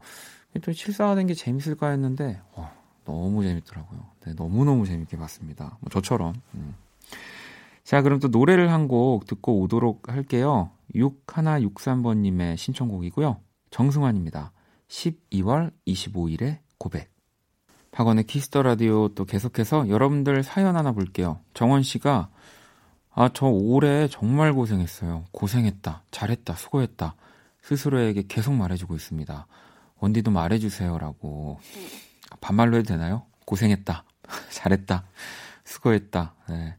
또 0.62 0.72
실사화된 0.72 1.28
게 1.28 1.34
재밌을까 1.34 1.90
했는데 1.90 2.40
와, 2.56 2.72
너무 3.04 3.42
재밌더라고요. 3.44 4.00
네, 4.26 4.34
너무너무 4.34 4.86
재밌게 4.86 5.16
봤습니다. 5.16 5.78
뭐 5.80 5.90
저처럼. 5.90 6.34
음. 6.54 6.74
자, 7.90 8.02
그럼 8.02 8.20
또 8.20 8.28
노래를 8.28 8.70
한 8.70 8.86
곡 8.86 9.26
듣고 9.26 9.60
오도록 9.60 10.08
할게요. 10.08 10.70
6163번님의 10.94 12.56
신청곡이고요. 12.56 13.40
정승환입니다. 13.70 14.52
12월 14.88 15.72
25일에 15.88 16.58
고백. 16.78 17.10
박원의 17.90 18.24
키스 18.24 18.48
더 18.48 18.62
라디오 18.62 19.08
또 19.08 19.24
계속해서 19.24 19.88
여러분들 19.88 20.42
사연 20.44 20.76
하나 20.76 20.92
볼게요. 20.92 21.40
정원 21.52 21.82
씨가 21.82 22.30
아, 23.12 23.28
저 23.34 23.46
올해 23.46 24.06
정말 24.06 24.52
고생했어요. 24.52 25.24
고생했다. 25.32 26.04
잘했다. 26.12 26.54
수고했다. 26.54 27.16
스스로에게 27.62 28.24
계속 28.28 28.54
말해주고 28.54 28.94
있습니다. 28.94 29.46
원디도 29.98 30.30
말해주세요라고. 30.30 31.58
반말로 32.40 32.76
해도 32.76 32.86
되나요? 32.86 33.26
고생했다. 33.46 34.04
잘했다. 34.52 35.04
수고했다. 35.64 36.34
네. 36.50 36.76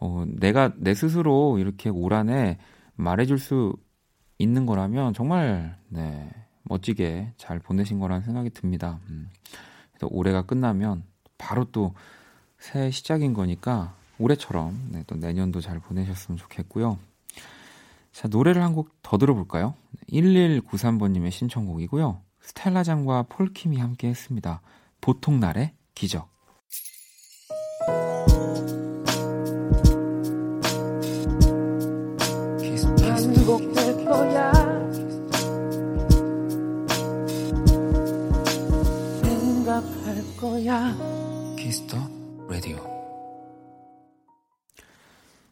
어, 0.00 0.24
내가 0.26 0.72
내 0.76 0.94
스스로 0.94 1.58
이렇게 1.58 1.88
올 1.90 2.14
한해 2.14 2.58
말해줄 2.94 3.38
수 3.38 3.74
있는 4.38 4.66
거라면 4.66 5.14
정말, 5.14 5.78
네. 5.88 6.28
멋지게 6.62 7.32
잘 7.36 7.58
보내신 7.58 7.98
거라는 7.98 8.22
생각이 8.22 8.50
듭니다. 8.50 9.00
음. 9.08 9.28
올해가 10.02 10.42
끝나면 10.42 11.04
바로 11.36 11.64
또 11.66 11.94
새 12.60 12.90
시작인 12.90 13.32
거니까 13.32 13.96
올해처럼 14.18 14.90
네, 14.92 15.02
또 15.06 15.16
내년도 15.16 15.60
잘 15.60 15.80
보내셨으면 15.80 16.36
좋겠고요. 16.38 16.98
자, 18.12 18.28
노래를 18.28 18.62
한 18.62 18.74
곡 18.74 18.90
더 19.02 19.16
들어볼까요? 19.18 19.74
1193번님의 20.12 21.30
신청곡이고요. 21.30 22.20
스텔라 22.42 22.84
장과 22.84 23.24
폴킴이 23.24 23.78
함께 23.78 24.08
했습니다. 24.08 24.60
보통날의 25.00 25.72
기적. 25.94 26.28
거야. 40.70 40.94
Kiss 41.58 41.80
the 41.80 41.96
Radio. 42.48 42.78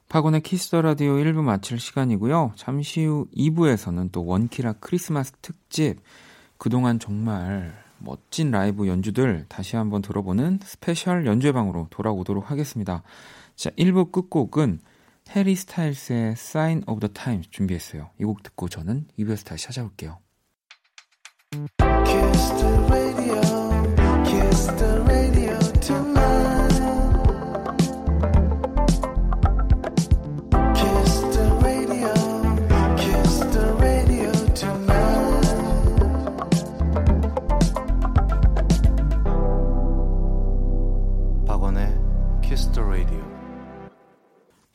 박원의 0.08 0.42
Kiss 0.42 0.64
the 0.64 0.80
Radio 0.80 1.14
1부 1.16 1.42
마칠 1.42 1.80
시간이고요. 1.80 2.52
잠시 2.54 3.04
후 3.04 3.26
2부에서는 3.36 4.12
또 4.12 4.24
원키라 4.24 4.74
크리스마스 4.74 5.32
특집 5.42 6.00
그동안 6.56 7.00
정말 7.00 7.74
멋진 7.98 8.52
라이브 8.52 8.86
연주들 8.86 9.46
다시 9.48 9.74
한번 9.74 10.02
들어보는 10.02 10.60
스페셜 10.62 11.26
연주회 11.26 11.50
방으로 11.50 11.88
돌아오도록 11.90 12.52
하겠습니다. 12.52 13.02
자, 13.56 13.70
1부 13.70 14.12
끝곡은 14.12 14.78
해리 15.30 15.56
스타일스의 15.56 16.32
Sign 16.32 16.84
of 16.86 17.00
the 17.00 17.12
Times 17.12 17.50
준비했어요. 17.50 18.10
이 18.20 18.24
곡 18.24 18.44
듣고 18.44 18.68
저는 18.68 19.08
2부에서 19.18 19.44
다시 19.44 19.66
찾아올게요. 19.66 20.20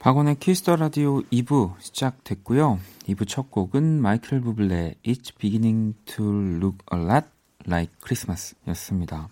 박원의 0.03 0.35
Kiss 0.41 0.61
the 0.61 0.75
Radio 0.75 1.21
2부 1.31 1.79
시작됐고요. 1.79 2.77
2부 3.07 3.25
첫 3.25 3.49
곡은 3.49 4.01
마이클 4.01 4.41
부블레 4.41 4.95
It's 5.05 5.33
Beginning 5.37 5.95
to 6.03 6.25
Look 6.25 6.79
a 6.93 6.99
Lot 6.99 7.27
Like 7.65 7.93
Christmas 8.03 8.53
였습니다. 8.67 9.29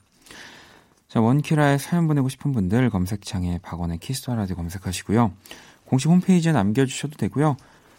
자, 1.10 1.20
원키라에 1.20 1.78
사연 1.78 2.08
보내고 2.08 2.30
싶은 2.30 2.54
분들 2.54 2.90
검색창에 2.90 3.60
박원의 3.62 3.98
Kiss 3.98 4.18
the 4.18 4.34
Radio 4.34 4.56
검색하시고요. 4.56 5.34
공식 5.84 6.08
홈페이지에 6.08 6.54
남겨주셔도 6.54 7.18
되고요. 7.18 7.58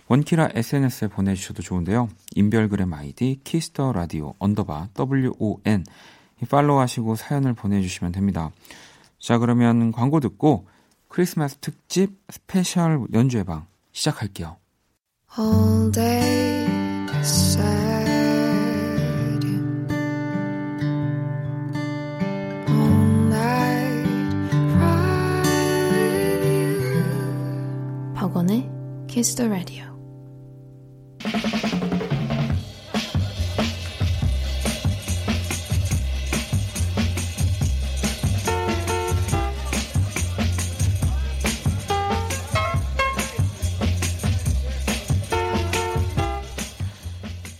원키라 0.08 0.52
SNS에 0.54 1.08
보내주셔도 1.08 1.60
좋은데요. 1.60 2.08
인별그램 2.36 2.94
아이디 2.94 3.38
Kiss 3.44 3.72
the 3.72 3.92
Radio 3.92 4.32
언더바 4.38 4.88
WON 4.98 5.84
팔로우 6.48 6.80
하시고 6.80 7.16
사연을 7.16 7.52
보내주시면 7.52 8.12
됩니다. 8.12 8.50
자, 9.18 9.36
그러면 9.36 9.92
광고 9.92 10.20
듣고 10.20 10.71
크리스마스 11.12 11.56
특집 11.58 12.16
스페셜 12.30 13.06
연주회 13.12 13.42
방 13.44 13.66
시작할게요. 13.92 14.56
All 15.38 15.92
day 15.92 16.66
sad. 17.22 17.62
All 22.66 23.28
night 23.28 24.50
cry 24.72 25.42
with 26.00 26.44
you. 26.46 27.04
박원의 28.14 28.70
Kiss 29.06 29.36
the 29.36 29.50
Radio. 29.50 29.91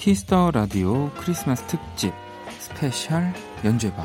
Kiss 0.03 0.30
the 0.30 0.51
Radio 0.51 1.13
크리스마스 1.13 1.63
특집 1.69 2.13
스페셜 2.59 3.33
연주회방 3.65 4.05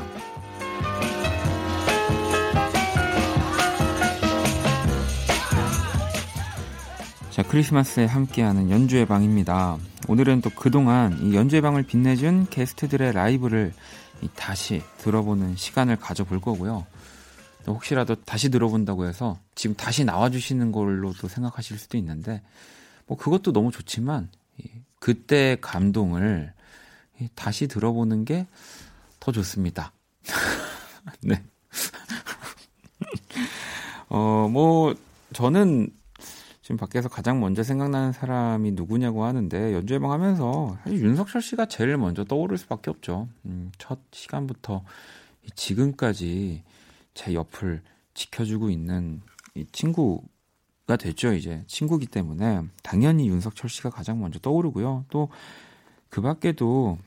자 7.30 7.42
크리스마스에 7.42 8.04
함께하는 8.04 8.70
연주회방입니다 8.70 9.76
오늘은 10.06 10.40
또 10.42 10.50
그동안 10.50 11.18
이 11.20 11.34
연주회방을 11.34 11.82
빛내준 11.82 12.46
게스트들의 12.48 13.12
라이브를 13.12 13.74
다시 14.36 14.80
들어보는 14.98 15.56
시간을 15.56 15.96
가져볼 15.96 16.40
거고요. 16.40 16.86
또 17.64 17.74
혹시라도 17.74 18.14
다시 18.14 18.50
들어본다고 18.50 19.06
해서 19.06 19.40
지금 19.56 19.74
다시 19.74 20.04
나와주시는 20.04 20.70
걸로도 20.70 21.26
생각하실 21.26 21.76
수도 21.76 21.98
있는데 21.98 22.40
뭐 23.06 23.16
그것도 23.16 23.52
너무 23.52 23.72
좋지만 23.72 24.30
그때 24.98 25.58
감동을 25.60 26.52
다시 27.34 27.66
들어보는 27.66 28.24
게 28.24 28.46
더 29.20 29.32
좋습니다. 29.32 29.92
네. 31.22 31.42
어, 34.08 34.48
뭐, 34.50 34.94
저는 35.34 35.90
지금 36.62 36.76
밖에서 36.76 37.08
가장 37.08 37.40
먼저 37.40 37.62
생각나는 37.62 38.12
사람이 38.12 38.72
누구냐고 38.72 39.24
하는데 39.24 39.74
연주예방 39.74 40.12
하면서 40.12 40.76
사실 40.82 41.00
윤석철 41.00 41.42
씨가 41.42 41.66
제일 41.66 41.96
먼저 41.96 42.24
떠오를 42.24 42.58
수밖에 42.58 42.90
없죠. 42.90 43.28
음, 43.46 43.72
첫 43.78 43.98
시간부터 44.12 44.84
지금까지 45.54 46.62
제 47.14 47.34
옆을 47.34 47.82
지켜주고 48.14 48.70
있는 48.70 49.22
이 49.54 49.66
친구 49.72 50.22
가 50.88 50.96
됐죠. 50.96 51.34
이제 51.34 51.62
친구기 51.68 52.06
때문에 52.06 52.62
당연히 52.82 53.28
윤석철 53.28 53.70
씨가 53.70 53.90
가장 53.90 54.20
먼저 54.20 54.40
떠오르고요. 54.40 55.04
또 55.10 55.28
그 56.10 56.20
밖에도 56.20 56.98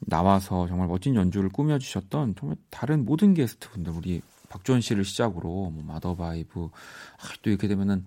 나와서 0.00 0.66
정말 0.68 0.86
멋진 0.86 1.14
연주를 1.14 1.48
꾸며주셨던 1.50 2.36
정말 2.38 2.56
다른 2.70 3.04
모든 3.04 3.34
게스트분들 3.34 3.92
우리 3.92 4.22
박주원 4.48 4.80
씨를 4.80 5.04
시작으로 5.04 5.70
뭐 5.70 5.82
마더바이브 5.86 6.64
아, 6.64 7.28
또 7.42 7.50
이렇게 7.50 7.68
되면은 7.68 8.06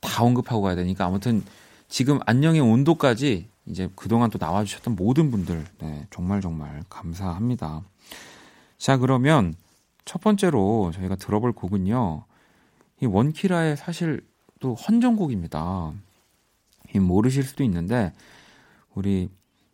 다 0.00 0.22
언급하고 0.22 0.62
가야 0.62 0.76
되니까 0.76 1.06
아무튼 1.06 1.42
지금 1.88 2.20
안녕의 2.26 2.60
온도까지 2.60 3.48
이제 3.66 3.90
그동안 3.96 4.30
또 4.30 4.38
나와주셨던 4.38 4.94
모든 4.94 5.30
분들 5.30 5.64
네, 5.80 6.06
정말 6.10 6.40
정말 6.40 6.82
감사합니다. 6.88 7.82
자 8.78 8.96
그러면 8.96 9.54
첫 10.04 10.20
번째로 10.20 10.92
저희가 10.94 11.16
들어볼 11.16 11.52
곡은요. 11.52 12.24
이 13.04 13.06
원키라의 13.06 13.76
사실 13.76 14.26
또 14.60 14.74
헌정곡입니다. 14.74 15.92
이 16.94 16.98
모르실 16.98 17.42
수도 17.42 17.62
있는데 17.64 18.12
우리 18.94 19.28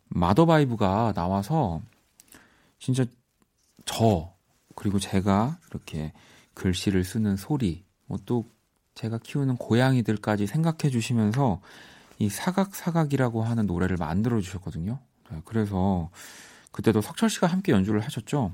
마더바이브가 0.09 1.13
나와서 1.15 1.81
진짜 2.79 3.05
저 3.85 4.33
그리고 4.75 4.99
제가 4.99 5.57
이렇게 5.69 6.11
글씨를 6.53 7.03
쓰는 7.03 7.37
소리 7.37 7.83
뭐 8.05 8.19
또 8.25 8.45
제가 8.95 9.19
키우는 9.19 9.57
고양이들까지 9.57 10.47
생각해 10.47 10.91
주시면서 10.91 11.61
이 12.19 12.29
사각사각이라고 12.29 13.43
하는 13.43 13.65
노래를 13.65 13.97
만들어 13.97 14.39
주셨거든요. 14.41 14.99
네, 15.31 15.41
그래서 15.45 16.09
그때도 16.71 17.01
석철 17.01 17.29
씨가 17.29 17.47
함께 17.47 17.71
연주를 17.71 18.01
하셨죠. 18.01 18.51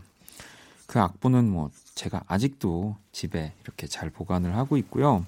그 0.86 1.00
악보는 1.00 1.50
뭐 1.50 1.70
제가 1.98 2.24
아직도 2.28 2.96
집에 3.12 3.54
이렇게 3.64 3.88
잘 3.88 4.10
보관을 4.10 4.56
하고 4.56 4.78
있고요. 4.78 5.26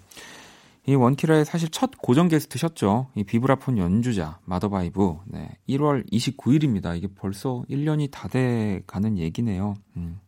이 0.85 0.95
원키라의 0.95 1.43
사실 1.45 1.69
첫 1.69 1.91
고정 2.01 2.27
게스트셨죠. 2.29 3.07
이 3.15 3.23
비브라폰 3.23 3.77
연주자 3.77 4.39
마더바이브. 4.45 5.17
네, 5.25 5.49
1월 5.67 6.09
29일입니다. 6.11 6.95
이게 6.95 7.07
벌써 7.07 7.63
1년이 7.69 8.09
다 8.11 8.27
돼 8.27 8.81
가는 8.87 9.17
얘기네요. 9.17 9.75
음. 9.97 10.19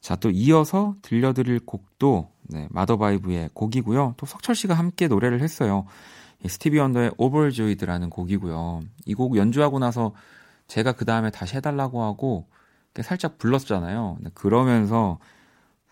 자, 0.00 0.16
또 0.16 0.30
이어서 0.30 0.96
들려드릴 1.02 1.60
곡도 1.60 2.30
네, 2.50 2.68
마더바이브의 2.70 3.50
곡이고요. 3.54 4.14
또 4.16 4.26
석철 4.26 4.54
씨가 4.54 4.74
함께 4.74 5.08
노래를 5.08 5.40
했어요. 5.40 5.86
스티비 6.46 6.78
언더의 6.78 7.12
오버조이드라는 7.16 8.10
곡이고요. 8.10 8.82
이 9.06 9.14
곡 9.14 9.36
연주하고 9.36 9.78
나서 9.78 10.12
제가 10.66 10.92
그 10.92 11.04
다음에 11.04 11.30
다시 11.30 11.56
해달라고 11.56 12.02
하고 12.02 12.46
살짝 13.02 13.38
불렀잖아요. 13.38 14.18
그러면서 14.34 15.18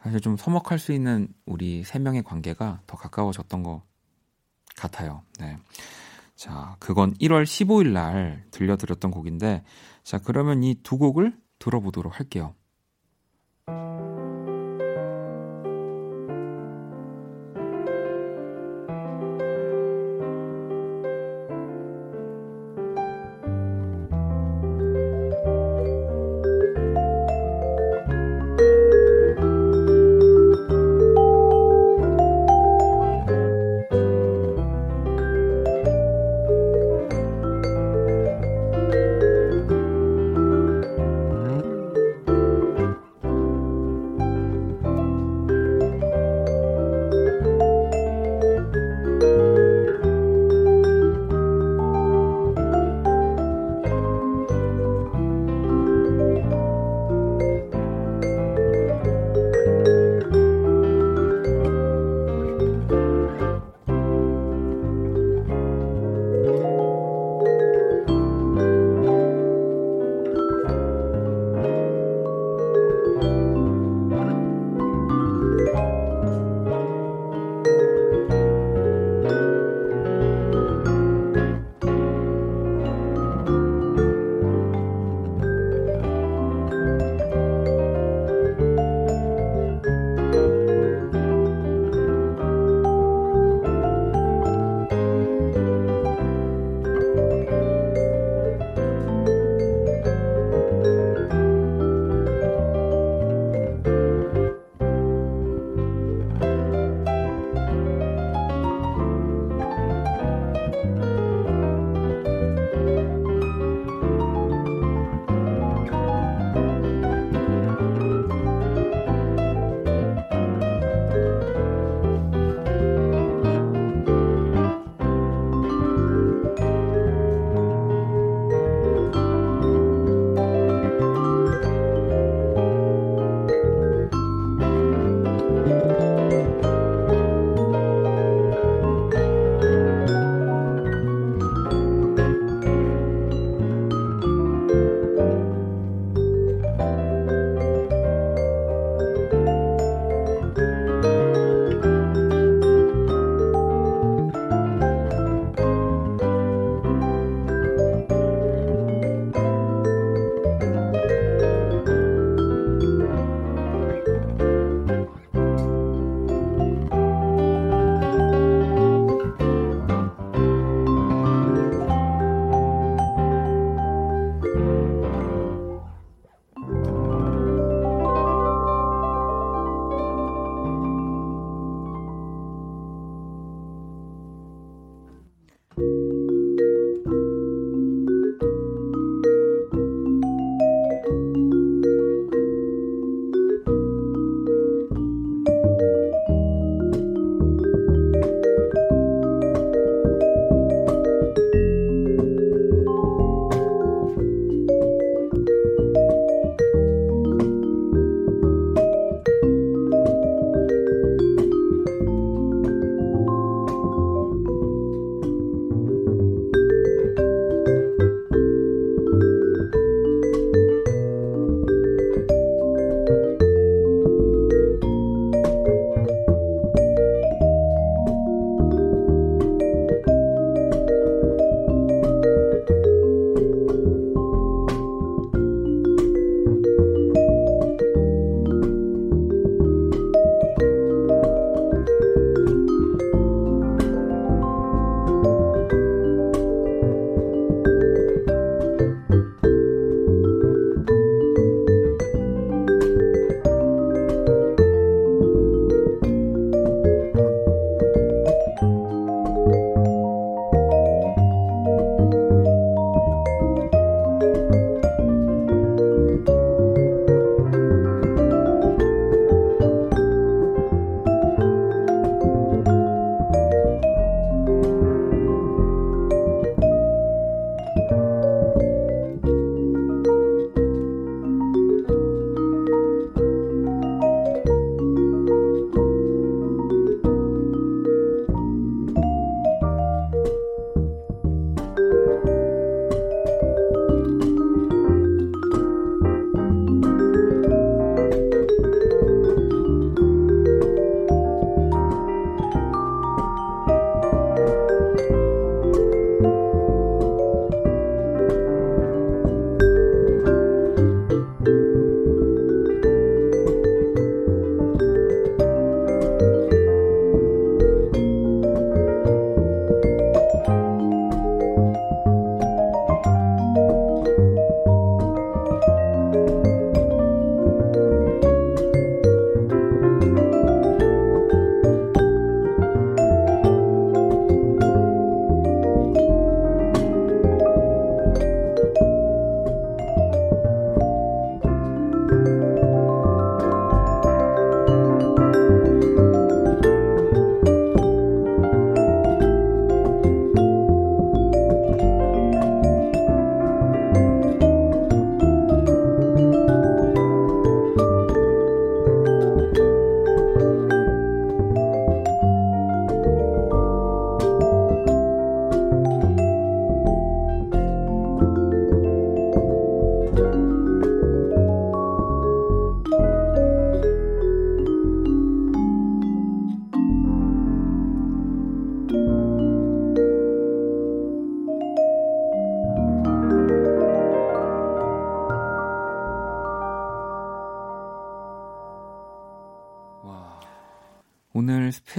사실 0.02 0.20
좀 0.20 0.36
서먹할 0.36 0.78
수 0.78 0.92
있는 0.92 1.28
우리 1.46 1.84
세 1.84 1.98
명의 1.98 2.22
관계가 2.22 2.82
더 2.86 2.96
가까워졌던 2.96 3.62
것 3.62 3.82
같아요. 4.76 5.22
네. 5.38 5.56
자, 6.34 6.76
그건 6.80 7.14
1월 7.14 7.44
15일 7.44 7.92
날 7.92 8.44
들려드렸던 8.50 9.10
곡인데, 9.10 9.62
자, 10.02 10.18
그러면 10.18 10.62
이 10.64 10.74
두 10.82 10.98
곡을 10.98 11.36
들어보도록 11.60 12.18
할게요. 12.18 12.54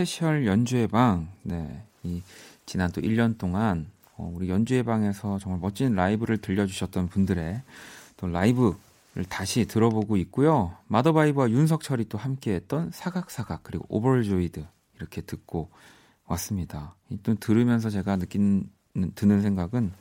스페셜 0.03 0.45
연주회 0.45 0.87
방. 0.87 1.29
네. 1.43 1.81
이 2.03 2.21
지난 2.65 2.91
또 2.91 2.99
1년 2.99 3.37
동안 3.37 3.89
어, 4.17 4.29
우리 4.35 4.49
연주회 4.49 4.83
방에서 4.83 5.39
정말 5.39 5.61
멋진 5.61 5.95
라이브를 5.95 6.39
들려주셨던 6.39 7.07
분들의 7.07 7.61
또 8.17 8.27
라이브를 8.27 8.75
다시 9.29 9.65
들어보고 9.65 10.17
있고요. 10.17 10.75
마더바이브와 10.87 11.51
윤석철이 11.51 12.09
또 12.09 12.17
함께했던 12.17 12.91
사각사각 12.91 13.61
그리고 13.63 13.85
Overjoyed 13.87 14.65
이렇게 14.97 15.21
듣고 15.21 15.69
왔습니다. 16.25 16.95
또 17.23 17.35
들으면서 17.35 17.89
제가 17.89 18.17
느낀 18.17 18.69
드는 19.15 19.41
생각은 19.41 19.93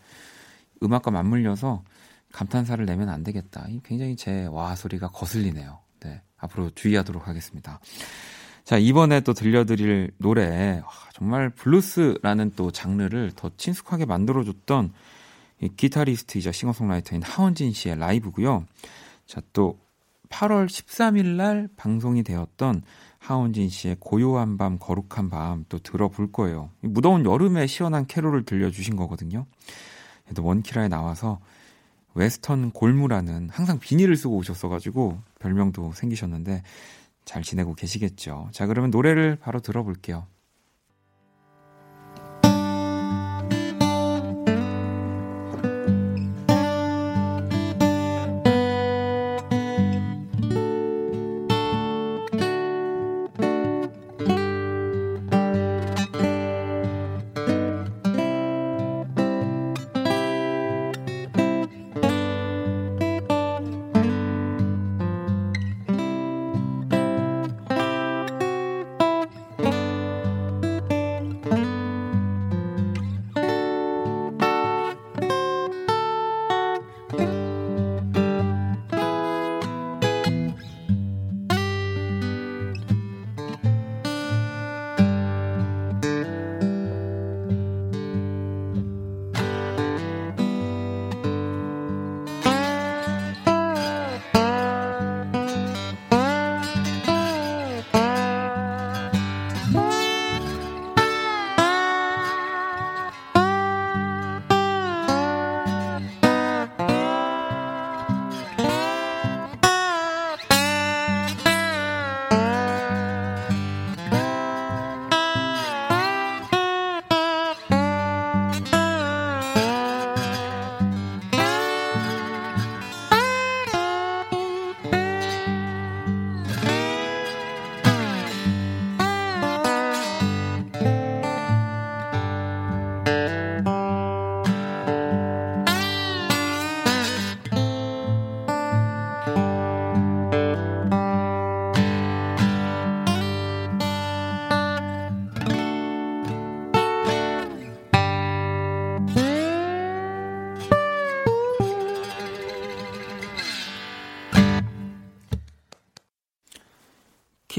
음악과 0.82 1.12
맞물려서 1.12 1.84
감탄사를 2.32 2.84
내면 2.86 3.08
안 3.08 3.22
되겠다. 3.22 3.68
굉장히 3.84 4.16
제 4.16 4.48
와 4.50 4.74
소리가 4.74 5.10
거슬리네요. 5.10 5.78
네, 6.00 6.22
앞으로 6.38 6.70
주의하도록 6.70 7.28
하겠습니다. 7.28 7.78
자, 8.64 8.78
이번에 8.78 9.20
또 9.20 9.34
들려드릴 9.34 10.12
노래, 10.18 10.80
와, 10.84 10.90
정말 11.14 11.50
블루스라는 11.50 12.52
또 12.54 12.70
장르를 12.70 13.32
더 13.34 13.50
친숙하게 13.56 14.06
만들어줬던 14.06 14.92
이 15.60 15.68
기타리스트이자 15.76 16.52
싱어송라이터인 16.52 17.22
하헌진 17.22 17.72
씨의 17.72 17.98
라이브고요. 17.98 18.66
자, 19.26 19.40
또 19.52 19.78
8월 20.28 20.66
13일 20.66 21.26
날 21.26 21.68
방송이 21.76 22.22
되었던 22.22 22.82
하헌진 23.18 23.68
씨의 23.68 23.96
고요한 24.00 24.56
밤, 24.56 24.78
거룩한 24.78 25.30
밤 25.30 25.64
또 25.68 25.78
들어볼 25.78 26.32
거예요. 26.32 26.70
무더운 26.80 27.24
여름에 27.24 27.66
시원한 27.66 28.06
캐롤을 28.06 28.44
들려주신 28.44 28.96
거거든요. 28.96 29.46
또 30.34 30.44
원키라에 30.44 30.88
나와서 30.88 31.40
웨스턴 32.14 32.70
골무라는 32.72 33.48
항상 33.50 33.78
비니를 33.78 34.16
쓰고 34.16 34.36
오셨어가지고 34.36 35.18
별명도 35.38 35.92
생기셨는데 35.92 36.62
잘 37.24 37.42
지내고 37.42 37.74
계시겠죠. 37.74 38.48
자, 38.52 38.66
그러면 38.66 38.90
노래를 38.90 39.36
바로 39.36 39.60
들어볼게요. 39.60 40.26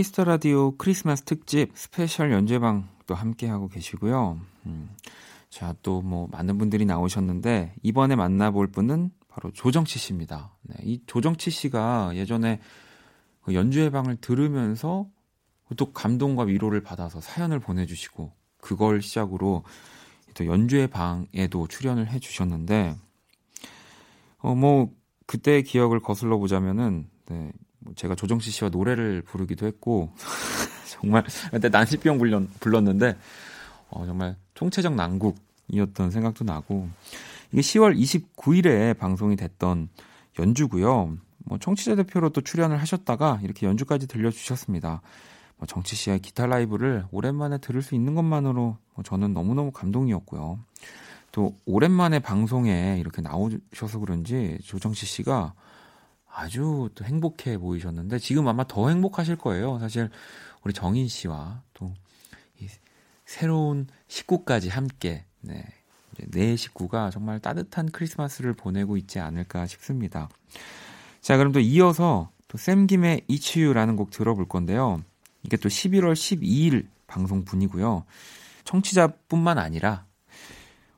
Kiss 0.03 0.16
the 0.16 0.25
Radio 0.25 0.75
크리스마스 0.75 1.21
특집 1.23 1.71
스페셜 1.75 2.33
연주회 2.33 2.82
방도 2.82 3.15
함께 3.15 3.47
하고 3.47 3.69
계시고요. 3.69 4.37
음, 4.65 4.89
자, 5.49 5.73
또 5.81 6.01
뭐 6.01 6.27
많은 6.29 6.57
분들이 6.57 6.83
나오셨는데 6.85 7.75
이번에 7.83 8.17
만나볼 8.17 8.67
분은 8.67 9.11
바로 9.29 9.49
조정치 9.51 9.99
씨입니다. 9.99 10.57
네, 10.63 10.75
이 10.83 11.01
조정치 11.07 11.51
씨가 11.51 12.17
예전에 12.17 12.59
그 13.43 13.53
연주회 13.53 13.91
방을 13.91 14.17
들으면서 14.17 15.07
또 15.77 15.93
감동과 15.93 16.43
위로를 16.43 16.81
받아서 16.81 17.21
사연을 17.21 17.59
보내주시고 17.61 18.33
그걸 18.57 19.01
시작으로 19.01 19.63
또 20.33 20.45
연주회 20.45 20.87
방에도 20.87 21.65
출연을 21.69 22.11
해주셨는데 22.11 22.97
어 24.39 24.53
뭐 24.53 24.91
그때 25.27 25.61
기억을 25.61 26.01
거슬러 26.01 26.37
보자면은 26.39 27.07
네, 27.27 27.35
뭐 27.35 27.53
제가 27.95 28.15
조정치 28.15 28.51
씨와 28.51 28.69
노래를 28.69 29.21
부르기도 29.21 29.65
했고 29.65 30.13
정말 30.89 31.23
그때 31.51 31.69
난시병 31.69 32.17
불렀는데 32.59 33.17
어, 33.89 34.05
정말 34.05 34.35
총체적 34.53 34.95
난국이었던 34.95 36.11
생각도 36.11 36.43
나고 36.43 36.89
이게 37.51 37.61
10월 37.61 37.97
29일에 37.97 38.97
방송이 38.97 39.35
됐던 39.35 39.89
연주고요. 40.39 41.17
뭐 41.45 41.57
청취자 41.59 41.95
대표로 41.95 42.29
또 42.29 42.41
출연을 42.41 42.79
하셨다가 42.81 43.39
이렇게 43.43 43.67
연주까지 43.67 44.07
들려주셨습니다. 44.07 45.01
뭐 45.57 45.67
정치 45.67 45.95
씨의 45.95 46.19
기타 46.19 46.47
라이브를 46.47 47.05
오랜만에 47.11 47.57
들을 47.59 47.81
수 47.81 47.95
있는 47.95 48.15
것만으로 48.15 48.77
뭐 48.95 49.03
저는 49.03 49.33
너무너무 49.33 49.71
감동이었고요. 49.71 50.59
또 51.31 51.55
오랜만에 51.65 52.19
방송에 52.19 52.97
이렇게 52.99 53.21
나오셔서 53.21 53.99
그런지 53.99 54.57
조정치 54.63 55.05
씨가 55.05 55.53
아주 56.33 56.89
또 56.95 57.05
행복해 57.05 57.57
보이셨는데 57.57 58.17
지금 58.19 58.47
아마 58.47 58.65
더 58.65 58.89
행복하실 58.89 59.35
거예요. 59.35 59.77
사실 59.79 60.09
우리 60.63 60.73
정인 60.73 61.07
씨와 61.07 61.61
또이 61.73 62.67
새로운 63.25 63.87
식구까지 64.07 64.69
함께 64.69 65.25
네. 65.41 65.63
네 66.29 66.55
식구가 66.55 67.09
정말 67.09 67.39
따뜻한 67.39 67.91
크리스마스를 67.91 68.53
보내고 68.53 68.97
있지 68.97 69.19
않을까 69.19 69.65
싶습니다. 69.67 70.29
자, 71.21 71.37
그럼 71.37 71.51
또 71.51 71.59
이어서 71.59 72.31
또 72.47 72.57
샘김의 72.57 73.23
이치유라는 73.27 73.95
곡 73.95 74.11
들어볼 74.11 74.47
건데요. 74.47 75.03
이게 75.43 75.57
또 75.57 75.69
11월 75.69 76.13
12일 76.13 76.87
방송 77.07 77.45
분이고요. 77.45 78.05
청취자뿐만 78.63 79.57
아니라 79.57 80.05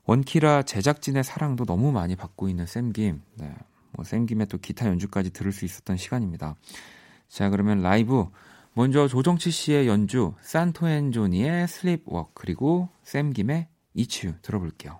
원키라 0.05 0.63
제작진의 0.63 1.23
사랑도 1.23 1.65
너무 1.65 1.91
많이 1.91 2.15
받고 2.15 2.49
있는 2.49 2.65
샘김. 2.65 3.21
네. 3.35 3.55
뭐 3.95 4.05
샘김의 4.05 4.45
또 4.45 4.57
기타 4.57 4.87
연주까지 4.87 5.31
들을 5.31 5.51
수 5.51 5.65
있었던 5.65 5.97
시간입니다. 5.97 6.55
자, 7.27 7.49
그러면 7.49 7.81
라이브 7.81 8.27
먼저 8.73 9.07
조정치 9.07 9.51
씨의 9.51 9.87
연주 9.87 10.33
산토 10.41 10.87
앤 10.87 11.11
조니의 11.11 11.67
Sleep 11.67 12.03
Walk 12.03 12.31
그리고 12.33 12.89
샘 13.03 13.31
김의 13.31 13.67
이츄 13.93 14.33
들어볼게요. 14.41 14.99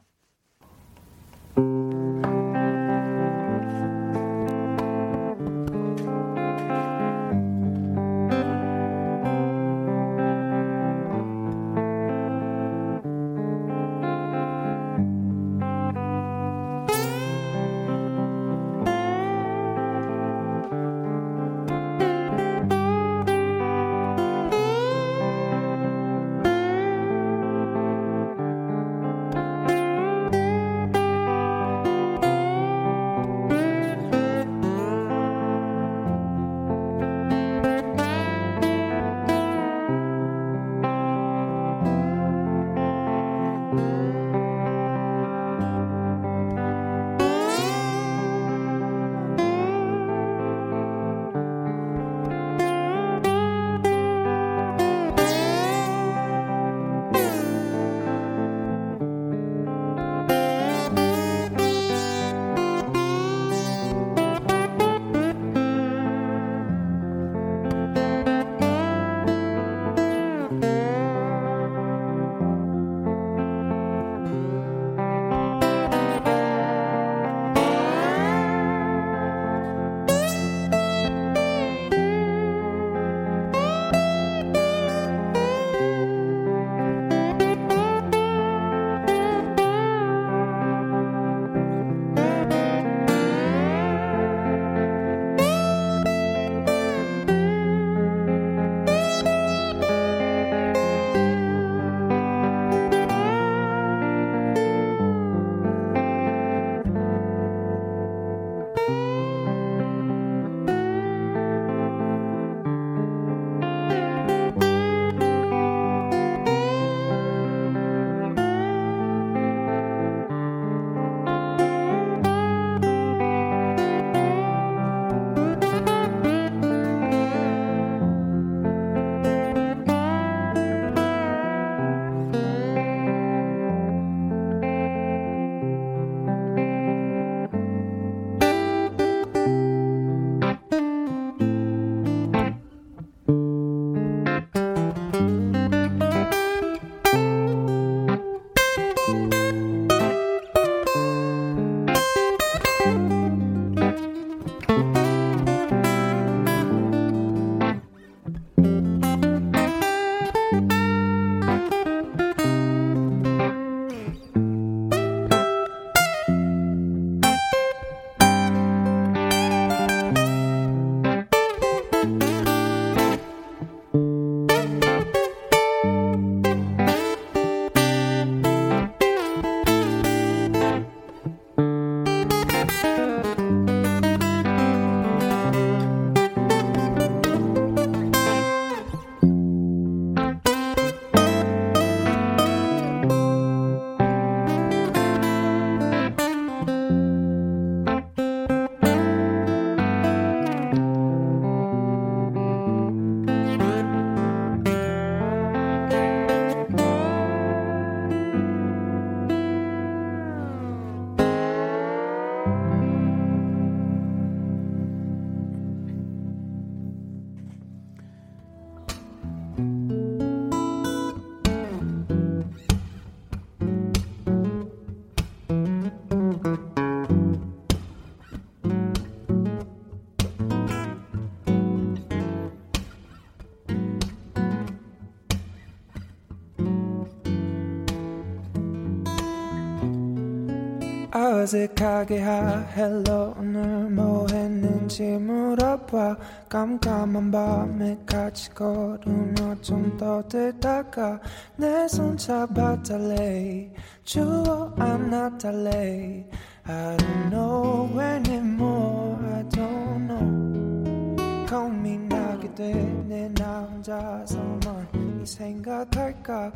어색하게 241.50 242.22
hi 242.22 242.58
hello 242.76 243.36
오늘 243.38 243.88
뭐 243.92 244.26
했는지 244.32 245.04
물어봐. 245.04 246.18
깜깜한 246.50 247.30
밤에 247.30 248.00
같이 248.04 248.50
걸으며 248.50 249.54
좀 249.62 249.96
떠들다가 249.96 251.20
내 251.56 251.86
손 251.88 252.18
잡아 252.18 252.82
달래. 252.82 253.72
추워 254.04 254.74
안아달래. 254.80 256.26
I 256.66 256.98
don't 256.98 257.30
know 257.30 258.00
anymore. 258.02 259.18
I 259.36 259.44
don't 259.50 260.08
know. 260.08 261.46
고민하게 261.48 262.56
되네 262.56 263.30
나 263.36 263.60
혼자서만 263.72 264.88
이 265.22 265.24
생각할까 265.24 266.52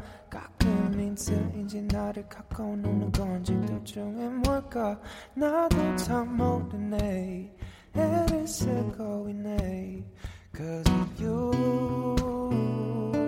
인스인지 0.94 1.82
나를 1.84 2.28
갖고 2.28 2.64
노는 2.76 3.12
건지 3.12 3.54
도중에 3.68 4.30
뭘까? 4.30 5.00
나도 5.34 5.96
참 5.96 6.38
모르네. 6.38 7.56
애를 7.96 8.48
쓰고 8.48 9.30
있네. 9.30 10.04
Cause 10.56 10.92
of 10.92 11.24
you 11.24 13.19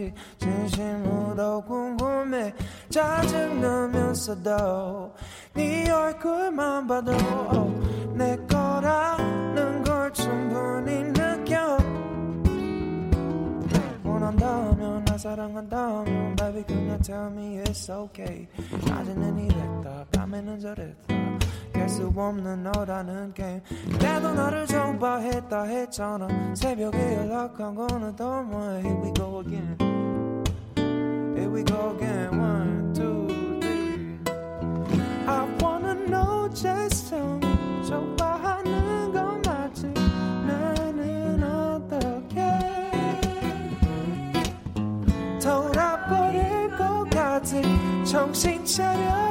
하는지 0.00 0.12
진심으로 0.38 1.62
궁금해. 1.62 2.54
짜증나면서도 2.88 4.46
네 5.54 5.90
얼굴만 5.90 6.86
봐도 6.86 7.12
내 8.14 8.36
거라는 8.48 9.84
걸 9.84 10.12
충분히 10.12 11.02
느껴. 11.12 11.76
원한다면 14.04 15.04
나 15.04 15.18
사랑한다면 15.18 16.36
baby 16.36 16.64
그냥 16.64 16.98
tell 17.02 17.26
me 17.30 17.62
it's 17.62 17.90
okay. 17.90 18.48
낮에는 18.88 19.38
이랬다 19.38 20.06
밤에는 20.12 20.60
저랬다. 20.60 21.14
깰 21.69 21.69
수 21.90 22.12
없는 22.16 22.62
너라는 22.62 23.34
게임 23.34 23.60
그래도 23.98 24.32
나를 24.32 24.64
좋아했다 24.66 25.64
했잖아 25.64 26.28
새벽에 26.54 27.16
연락한 27.16 27.74
거는 27.74 28.14
너무해 28.16 28.80
Here 28.80 29.02
we 29.02 29.12
go 29.12 29.40
again 29.40 29.76
Here 31.36 31.50
we 31.50 31.64
go 31.64 31.96
again 31.96 32.38
One, 32.38 32.92
two, 32.94 33.26
three 33.60 34.18
I 35.26 35.48
wanna 35.60 35.94
know 36.06 36.48
just 36.54 37.12
me 37.14 37.40
좋아하는 37.84 39.12
거 39.12 39.40
맞지 39.44 39.86
나는 40.46 41.42
어떻게 41.42 42.40
돌아버릴 45.42 46.70
것 46.76 47.10
같아 47.10 48.04
정신 48.04 48.64
차려 48.64 49.29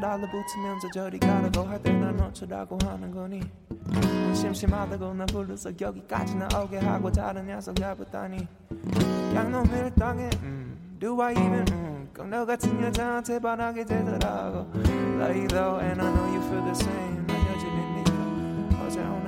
달라붙으면서 0.00 0.88
저리 0.92 1.18
가라고 1.18 1.62
할때난 1.62 2.20
어쩌라고 2.20 2.78
하는 2.84 3.10
거니 3.10 3.40
심심하다고 4.34 5.14
나 5.14 5.26
불러서 5.26 5.70
여기까지 5.80 6.36
나 6.36 6.48
오게 6.60 6.78
하고 6.78 7.10
다른 7.10 7.46
녀석 7.46 7.74
잡았다니 7.76 8.46
양놈을 9.34 9.92
땅에 9.94 10.30
음, 10.42 10.96
Do 11.00 11.20
I 11.20 11.32
even 11.32 11.64
음, 11.72 12.08
꼭너 12.16 12.44
같은 12.46 12.80
여자한테 12.82 13.38
반하게 13.38 13.84
되더라고 13.84 14.66
Love 15.18 15.36
you 15.36 15.48
though 15.48 15.80
and 15.80 16.00
I 16.00 16.12
know 16.12 16.26
you 16.32 16.42
feel 16.48 16.62
the 16.62 16.70
same. 16.70 17.26
난 17.26 17.40
여전히 17.48 17.78
니가 17.98 18.84
어제 18.86 19.00
오는데 19.00 19.27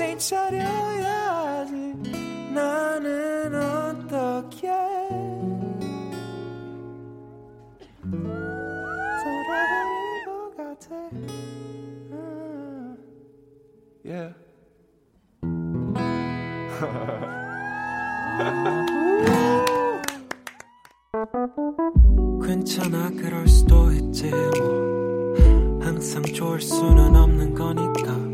정신 0.00 0.18
차려야지. 0.18 1.74
나는 2.54 3.54
어떻게 3.54 4.68
돌아버릴 9.22 10.24
것 10.24 10.56
같아? 10.56 10.94
음. 11.12 12.96
Yeah 14.02 14.32
괜찮아 22.42 23.10
그럴 23.10 23.46
수도 23.46 23.92
있지 23.92 24.30
뭐. 24.30 25.34
항상 25.82 26.22
좋을 26.22 26.62
수는 26.62 27.14
없는 27.14 27.52
거니까 27.54 28.29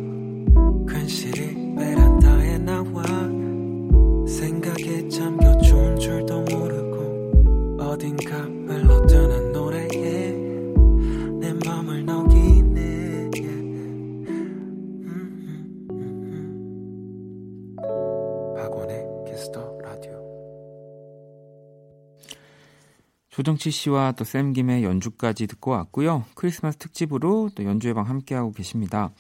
조정치 23.36 23.70
씨와 23.70 24.12
또 24.12 24.24
쌤김의 24.24 24.82
연주까지 24.82 25.46
듣고 25.46 25.70
왔고요. 25.72 26.24
크리스마스 26.34 26.78
특집으로 26.78 27.50
또 27.54 27.64
연주회 27.64 27.92
방 27.92 28.08
함께하고 28.08 28.52
계십니다. 28.52 29.12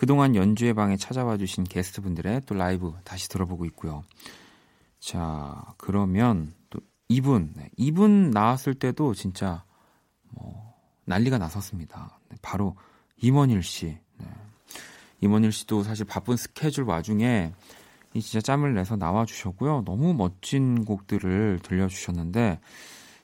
그동안 0.00 0.34
연주회 0.34 0.72
방에 0.72 0.96
찾아와 0.96 1.36
주신 1.36 1.62
게스트분들의 1.62 2.40
또 2.46 2.54
라이브 2.54 2.94
다시 3.04 3.28
들어보고 3.28 3.66
있고요. 3.66 4.02
자, 4.98 5.62
그러면 5.76 6.54
또 6.70 6.80
이분, 7.10 7.52
네, 7.54 7.68
이분 7.76 8.30
나왔을 8.30 8.72
때도 8.72 9.12
진짜 9.12 9.62
뭐 10.30 10.74
난리가 11.04 11.36
났었습니다. 11.36 12.18
네, 12.30 12.36
바로 12.40 12.78
임원일 13.18 13.62
씨. 13.62 13.98
네. 14.16 14.26
임원일 15.20 15.52
씨도 15.52 15.82
사실 15.82 16.06
바쁜 16.06 16.38
스케줄 16.38 16.84
와중에 16.84 17.52
이 18.14 18.22
진짜 18.22 18.40
짬을 18.40 18.72
내서 18.72 18.96
나와 18.96 19.26
주셨고요. 19.26 19.82
너무 19.84 20.14
멋진 20.14 20.86
곡들을 20.86 21.60
들려 21.62 21.88
주셨는데 21.88 22.58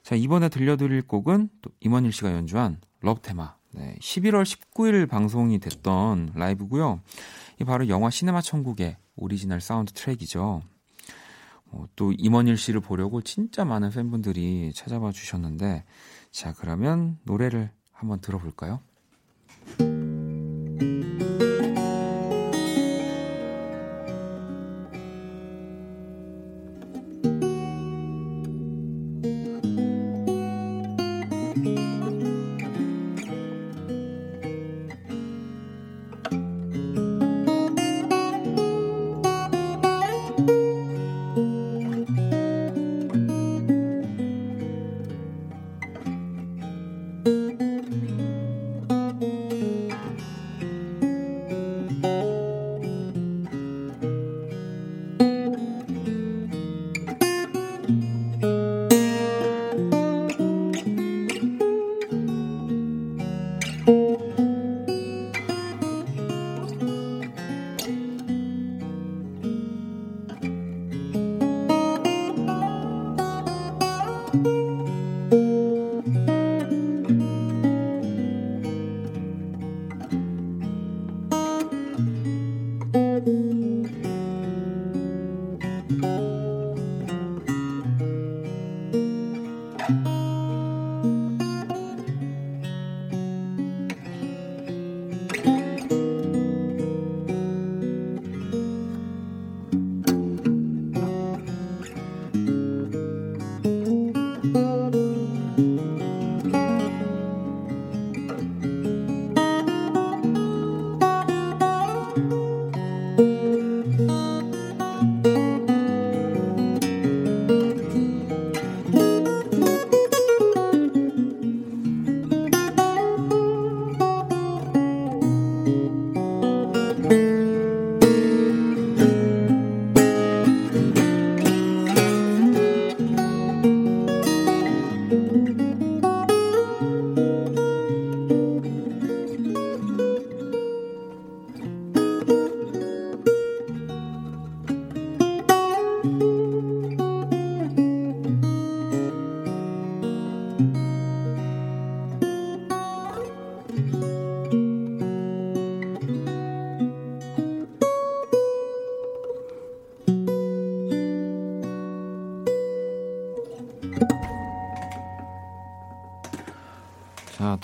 자 0.03 0.13
이번에 0.13 0.47
들려드릴 0.49 1.07
곡은 1.07 1.49
또 1.63 1.71
임헌일 1.79 2.11
씨가 2.11 2.33
연주한 2.33 2.79
Love 3.01 3.21
Theme. 3.21 3.56
네, 3.71 3.95
11월 3.99 4.43
19일 4.43 5.07
방송이 5.07 5.59
됐던 5.59 6.31
라이브고요. 6.35 7.01
이 7.59 7.63
바로 7.63 7.87
영화 7.89 8.09
시네마 8.09 8.41
천국의 8.41 8.97
오리지널 9.15 9.61
사운드 9.61 9.91
트랙이죠. 9.93 10.61
어, 11.71 11.85
또 11.95 12.13
임헌일 12.17 12.57
씨를 12.57 12.79
보려고 12.79 13.21
진짜 13.21 13.65
많은 13.65 13.89
팬분들이 13.89 14.71
찾아봐 14.73 15.11
주셨는데 15.11 15.83
자 16.31 16.53
그러면 16.53 17.17
노래를 17.23 17.71
한번 17.91 18.21
들어볼까요? 18.21 18.79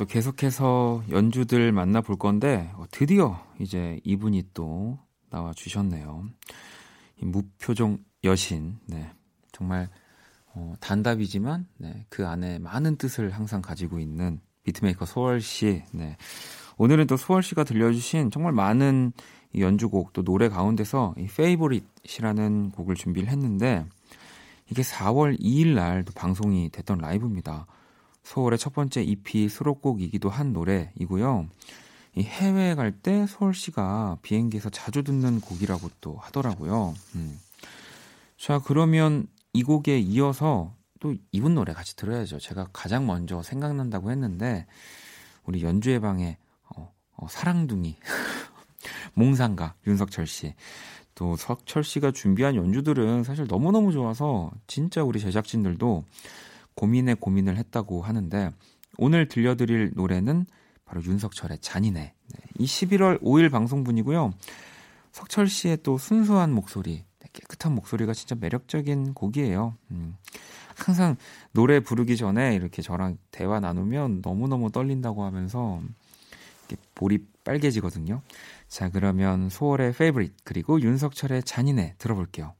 또 0.03 0.07
계속해서 0.07 1.03
연주들 1.09 1.71
만나볼 1.71 2.17
건데 2.17 2.69
어, 2.75 2.83
드디어 2.91 3.41
이제 3.59 4.01
이분이 4.03 4.49
또 4.53 4.99
나와 5.29 5.53
주셨네요. 5.53 6.25
무표정 7.21 7.99
여신, 8.25 8.79
네 8.85 9.09
정말 9.53 9.89
어, 10.53 10.73
단답이지만 10.81 11.67
네, 11.77 12.05
그 12.09 12.27
안에 12.27 12.59
많은 12.59 12.97
뜻을 12.97 13.29
항상 13.29 13.61
가지고 13.61 13.99
있는 13.99 14.41
beatmaker 14.63 15.05
소월 15.05 15.39
씨. 15.39 15.83
네. 15.93 16.17
오늘은 16.77 17.07
또 17.07 17.15
소월 17.15 17.41
씨가 17.41 17.63
들려주신 17.63 18.29
정말 18.29 18.51
많은 18.51 19.13
연주곡 19.57 20.11
또 20.11 20.21
노래 20.21 20.49
가운데서 20.49 21.15
이 21.17 21.27
favorite이라는 21.27 22.71
곡을 22.71 22.95
준비를 22.95 23.29
했는데 23.29 23.85
이게 24.69 24.81
4월 24.81 25.39
2일 25.39 25.75
날 25.75 26.03
방송이 26.13 26.69
됐던 26.71 26.97
라이브입니다. 26.97 27.67
서울의 28.23 28.57
첫 28.57 28.73
번째 28.73 29.03
EP 29.03 29.47
수록곡이기도 29.49 30.29
한 30.29 30.53
노래이고요. 30.53 31.47
이 32.15 32.21
해외에 32.23 32.75
갈 32.75 32.91
때 32.91 33.25
서울시가 33.27 34.19
비행기에서 34.21 34.69
자주 34.69 35.03
듣는 35.03 35.41
곡이라고 35.41 35.89
또 35.99 36.17
하더라고요. 36.17 36.93
음. 37.15 37.39
자, 38.37 38.59
그러면 38.63 39.27
이 39.53 39.63
곡에 39.63 39.99
이어서 39.99 40.73
또 40.99 41.15
이분 41.31 41.55
노래 41.55 41.73
같이 41.73 41.95
들어야죠. 41.95 42.39
제가 42.39 42.67
가장 42.71 43.05
먼저 43.05 43.41
생각난다고 43.41 44.11
했는데, 44.11 44.65
우리 45.43 45.63
연주의 45.63 45.99
방에, 45.99 46.37
어, 46.69 46.93
어, 47.17 47.27
사랑둥이, 47.29 47.97
몽상가, 49.15 49.75
윤석철 49.85 50.27
씨. 50.27 50.53
또 51.15 51.35
석철 51.35 51.83
씨가 51.83 52.11
준비한 52.11 52.55
연주들은 52.55 53.23
사실 53.23 53.45
너무너무 53.47 53.91
좋아서, 53.91 54.51
진짜 54.67 55.03
우리 55.03 55.19
제작진들도 55.19 56.03
고민에 56.75 57.15
고민을 57.15 57.57
했다고 57.57 58.01
하는데 58.01 58.51
오늘 58.97 59.27
들려드릴 59.27 59.91
노래는 59.95 60.45
바로 60.85 61.01
윤석철의 61.03 61.59
잔인해. 61.59 62.13
네, 62.33 62.39
이 62.59 62.65
11월 62.65 63.21
5일 63.21 63.51
방송분이고요. 63.51 64.33
석철 65.11 65.47
씨의 65.47 65.79
또 65.83 65.97
순수한 65.97 66.51
목소리, 66.51 67.05
네, 67.19 67.29
깨끗한 67.33 67.73
목소리가 67.73 68.13
진짜 68.13 68.35
매력적인 68.35 69.13
곡이에요. 69.13 69.77
음, 69.91 70.15
항상 70.75 71.15
노래 71.51 71.79
부르기 71.79 72.17
전에 72.17 72.55
이렇게 72.55 72.81
저랑 72.81 73.17
대화 73.31 73.59
나누면 73.59 74.21
너무너무 74.23 74.71
떨린다고 74.71 75.23
하면서 75.23 75.81
볼이 76.95 77.19
빨개지거든요. 77.43 78.21
자, 78.67 78.89
그러면 78.89 79.49
소월의 79.49 79.93
페이브릿 79.93 80.33
그리고 80.43 80.81
윤석철의 80.81 81.43
잔인해 81.43 81.95
들어볼게요. 81.97 82.55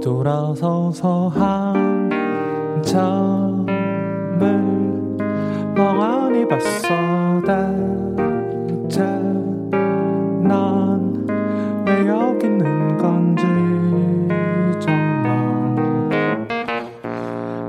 뒤돌아서서 0.00 1.28
한참을 2.82 3.66
멍하니 5.74 6.48
봤어 6.48 6.88
대체 7.44 9.02
난 10.42 11.26
왜 11.86 12.06
여기 12.08 12.46
있는 12.46 12.96
건지 12.96 13.42
정말 14.80 16.48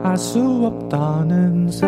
알 0.03 0.17
수 0.17 0.39
없다는 0.65 1.67
새 1.69 1.85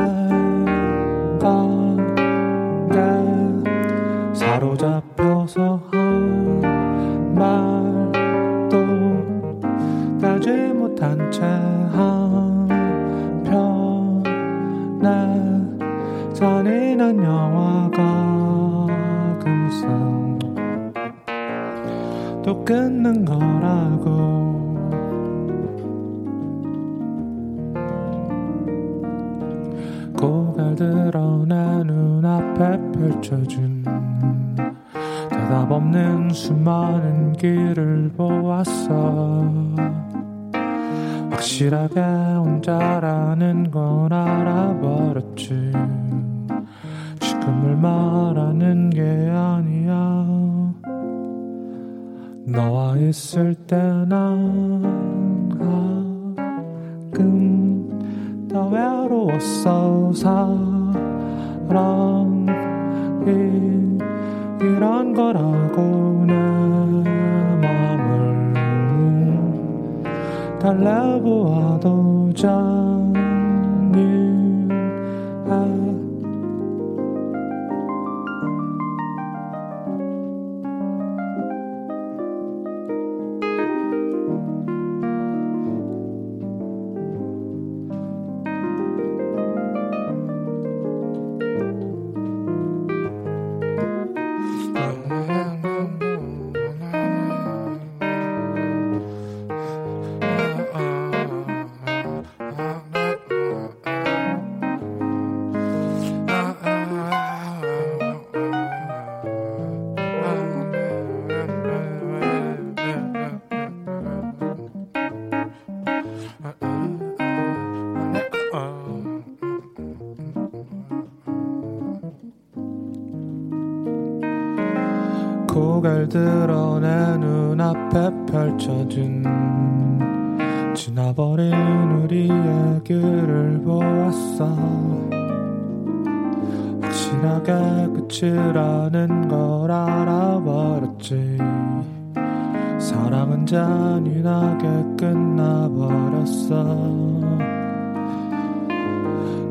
잔인하게 143.53 144.67
끝나버렸어. 144.97 146.53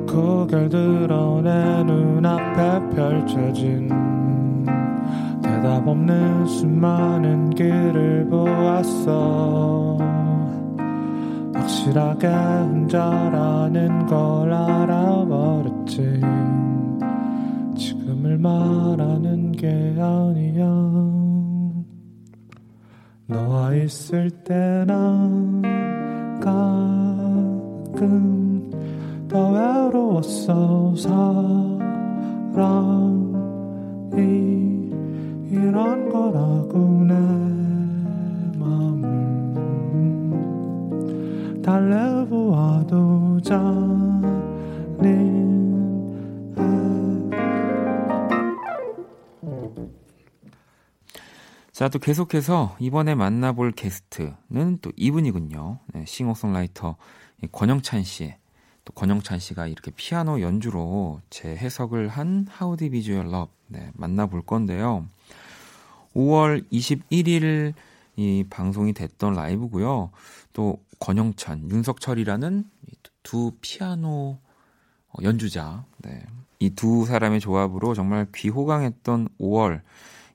고개를 0.08 0.68
드러내 0.68 1.84
눈앞에 1.84 2.96
펼쳐진 2.96 3.88
대답 5.40 5.86
없는 5.86 6.44
수많은 6.46 7.50
길을 7.50 8.26
보았어. 8.28 9.98
확실하게 11.54 12.26
혼자라는 12.26 14.06
걸 14.06 14.52
알아 14.52 15.21
있을 24.12 24.30
때 24.44 24.54
자, 51.82 51.88
또 51.88 51.98
계속해서 51.98 52.76
이번에 52.78 53.16
만나볼 53.16 53.72
게스트는 53.72 54.78
또 54.82 54.92
이분이군요. 54.94 55.80
네, 55.92 56.04
싱어송라이터 56.06 56.94
권영찬 57.50 58.04
씨. 58.04 58.32
또 58.84 58.92
권영찬 58.92 59.40
씨가 59.40 59.66
이렇게 59.66 59.90
피아노 59.90 60.40
연주로 60.42 61.20
재해석을 61.30 62.06
한 62.06 62.46
Is 62.94 63.10
Your 63.10 63.28
Love 63.28 63.52
네, 63.66 63.90
만나볼 63.94 64.42
건데요. 64.42 65.08
5월 66.14 66.64
21일 66.70 67.74
이 68.14 68.44
방송이 68.48 68.92
됐던 68.92 69.34
라이브고요. 69.34 70.12
또 70.52 70.78
권영찬, 71.00 71.68
윤석철이라는 71.68 72.62
두 73.24 73.56
피아노 73.60 74.38
연주자, 75.20 75.84
네. 75.98 76.22
이 76.60 76.70
두 76.70 77.06
사람의 77.06 77.40
조합으로 77.40 77.94
정말 77.94 78.28
귀호강했던 78.32 79.30
5월 79.40 79.80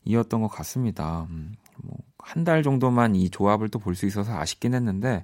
이었던 0.08 0.42
것 0.42 0.48
같습니다. 0.48 1.28
음, 1.30 1.56
뭐 1.84 1.98
한 2.28 2.44
달 2.44 2.62
정도만 2.62 3.16
이 3.16 3.30
조합을 3.30 3.70
또 3.70 3.80
볼 3.80 3.96
수 3.96 4.06
있어서 4.06 4.38
아쉽긴 4.38 4.74
했는데 4.74 5.24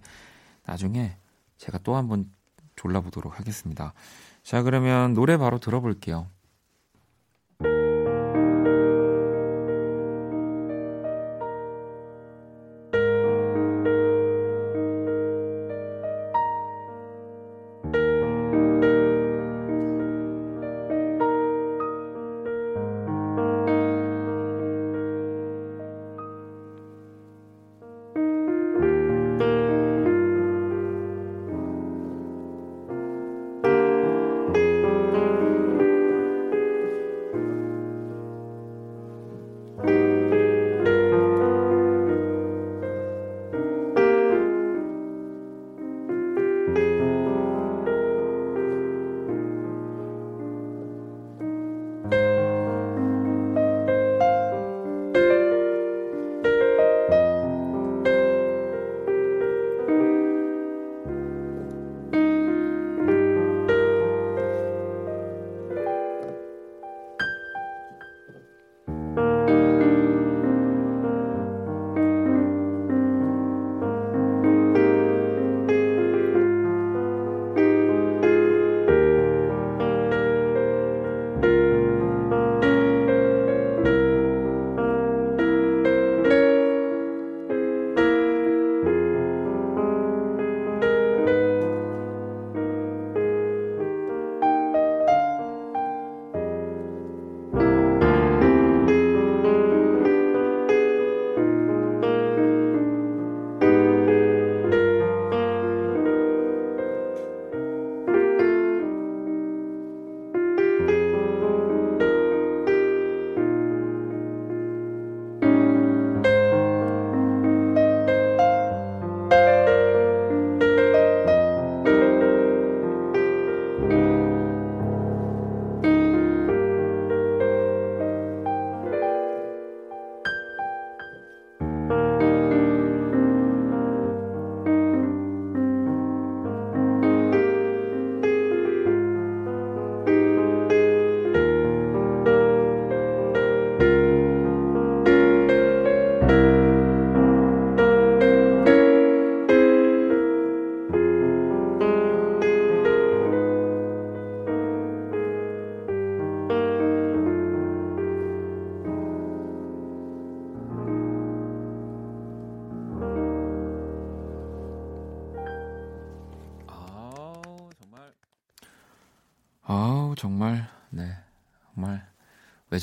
나중에 0.65 1.17
제가 1.57 1.77
또 1.79 1.95
한번 1.97 2.31
졸라보도록 2.77 3.39
하겠습니다. 3.39 3.93
자, 4.41 4.63
그러면 4.63 5.13
노래 5.13 5.37
바로 5.37 5.59
들어볼게요. 5.59 6.27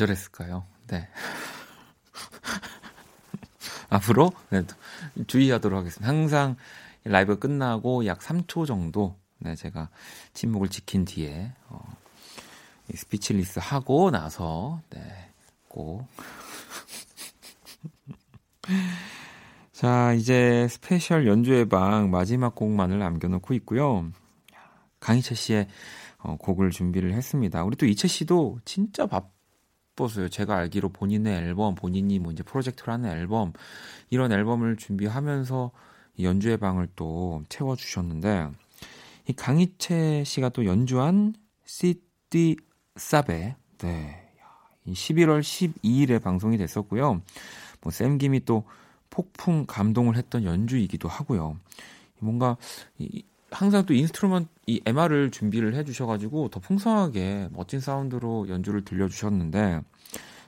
저랬을까요? 0.01 0.67
네 0.89 1.09
앞으로 3.89 4.33
네, 4.51 4.63
주의하도록 5.27 5.79
하겠습니다. 5.79 6.09
항상 6.09 6.57
라이브 7.05 7.39
끝나고 7.39 8.07
약 8.07 8.21
3초 8.21 8.67
정도 8.67 9.17
네 9.39 9.55
제가 9.55 9.89
침묵을 10.35 10.69
지킨 10.69 11.05
뒤에 11.05 11.53
어, 11.69 11.81
speechless 12.95 13.61
하고 13.63 14.11
나서 14.11 14.83
네 14.91 15.31
꼭 15.71 16.07
자, 19.73 20.13
이제 20.13 20.69
스페셜 20.69 21.27
연주회 21.27 21.65
방 21.65 22.11
마지막 22.11 22.55
곡만을 22.55 22.99
남겨놓고 22.99 23.55
있고요. 23.55 24.11
강희철 24.99 25.37
씨의 25.37 25.69
어, 26.19 26.37
곡을 26.37 26.71
준비를 26.71 27.15
했습니다. 27.15 27.65
우리 27.65 27.77
또 27.77 27.87
이채 27.87 28.09
씨도 28.09 28.59
진짜 28.67 29.07
바 29.07 29.23
빴어요. 30.01 30.29
제가 30.29 30.57
알기로 30.57 30.91
본인의 30.91 31.35
앨범, 31.37 31.75
본인이 31.75 32.19
뭐 32.19 32.33
이제 32.33 32.43
프로젝트를 32.43 32.93
하는 32.93 33.11
앨범, 33.11 33.53
이런 34.11 34.33
앨범을 34.33 34.77
준비하면서 34.77 35.71
연주회 36.21 36.57
방을 36.57 36.89
또 36.97 37.43
채워 37.49 37.77
주셨는데, 37.77 38.49
이 39.29 39.33
강희채 39.33 40.25
씨가 40.25 40.51
또 40.51 40.65
연주한 40.65 41.35
시티 41.65 42.57
사베, 42.97 43.57
네. 43.79 44.27
11월 44.87 45.41
12일에 45.41 46.21
방송이 46.21 46.57
됐었고요. 46.57 47.21
뭐, 47.83 47.93
샘김이 47.93 48.45
또 48.45 48.65
폭풍 49.11 49.67
감동을 49.67 50.17
했던 50.17 50.45
연주이기도 50.45 51.09
하고요. 51.09 51.59
뭔가, 52.19 52.57
이, 52.99 53.23
항상 53.51 53.85
또 53.87 53.95
instrument 53.95 54.49
이 54.67 54.81
MR을 54.87 55.31
준비를 55.31 55.75
해주셔가지고 55.75 56.49
더 56.51 56.61
풍성하게 56.61 57.49
멋진 57.53 57.81
사운드로 57.81 58.49
연주를 58.49 58.85
들려주셨는데 58.85 59.81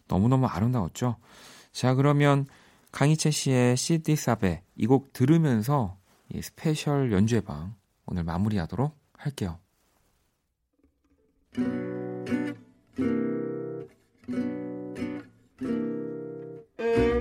너무너무 0.09 0.47
아름다웠죠. 0.47 1.17
자 1.73 1.95
그러면 1.95 2.47
강희채 2.93 3.31
씨의 3.31 3.77
CD 3.77 4.17
사베 4.17 4.63
이 4.77 4.87
곡 4.87 5.13
들으면서 5.13 5.97
이 6.33 6.41
스페셜 6.43 7.13
연주회 7.13 7.41
방 7.41 7.75
오늘 8.07 8.25
마무리하도록 8.25 8.95
할게요. 9.17 9.59
음. 16.81 17.12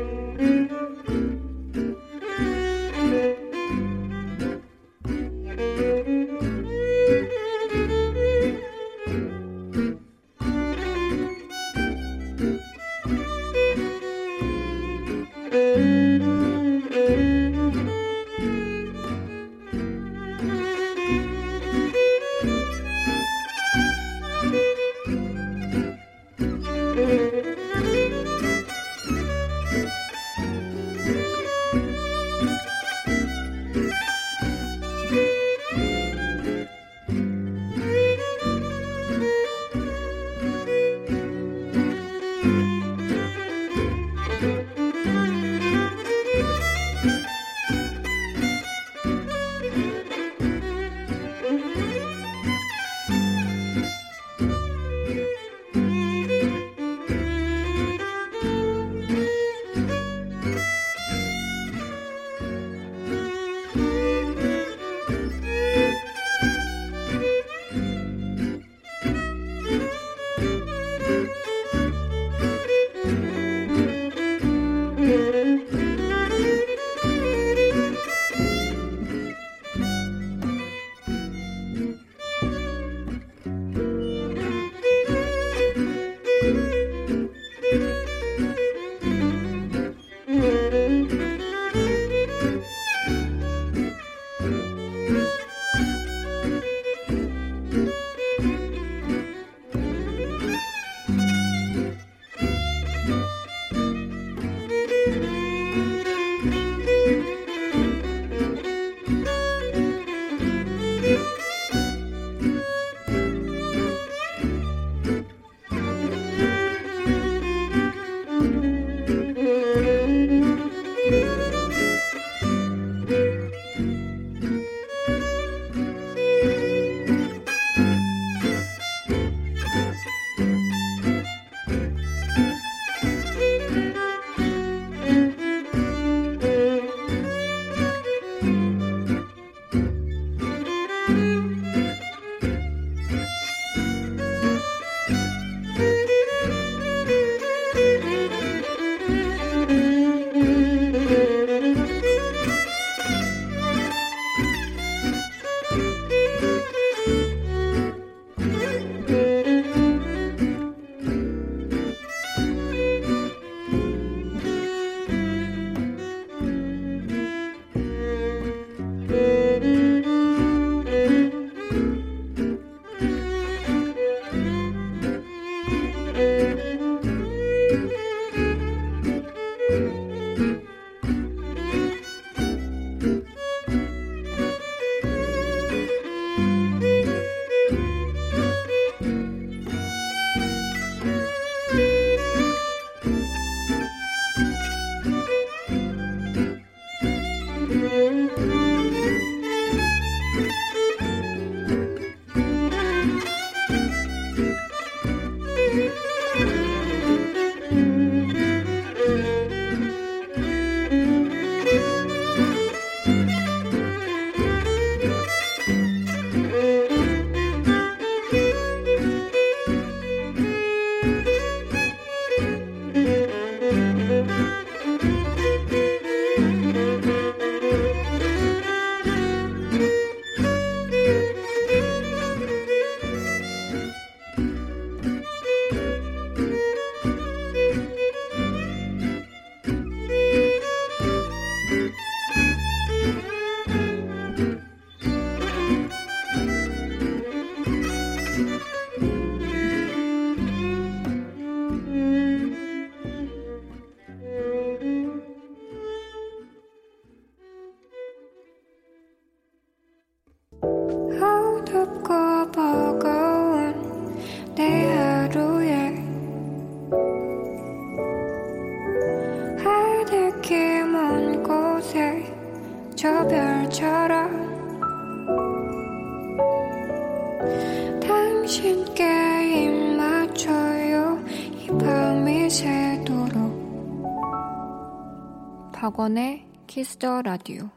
Kiss 286.71 287.00
the 287.00 287.21
Radio 287.23 287.69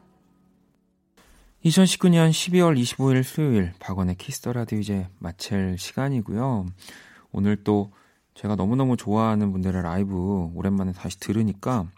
2019년 1.65 2.29
12월 2.29 2.79
25일 2.79 3.23
수요일 3.23 3.73
박원의 3.77 4.15
Kiss 4.15 4.37
the 4.37 4.53
Radio 4.53 4.79
이제 4.79 5.09
마칠 5.19 5.77
시간이고요. 5.77 6.65
오늘 7.33 7.61
또 7.65 7.91
제가 8.35 8.55
너무너무 8.55 8.95
좋아하는 8.95 9.51
분들의 9.51 9.83
라이브 9.83 10.49
오랜만에 10.53 10.93
다시 10.93 11.19
들으니까 11.19 11.91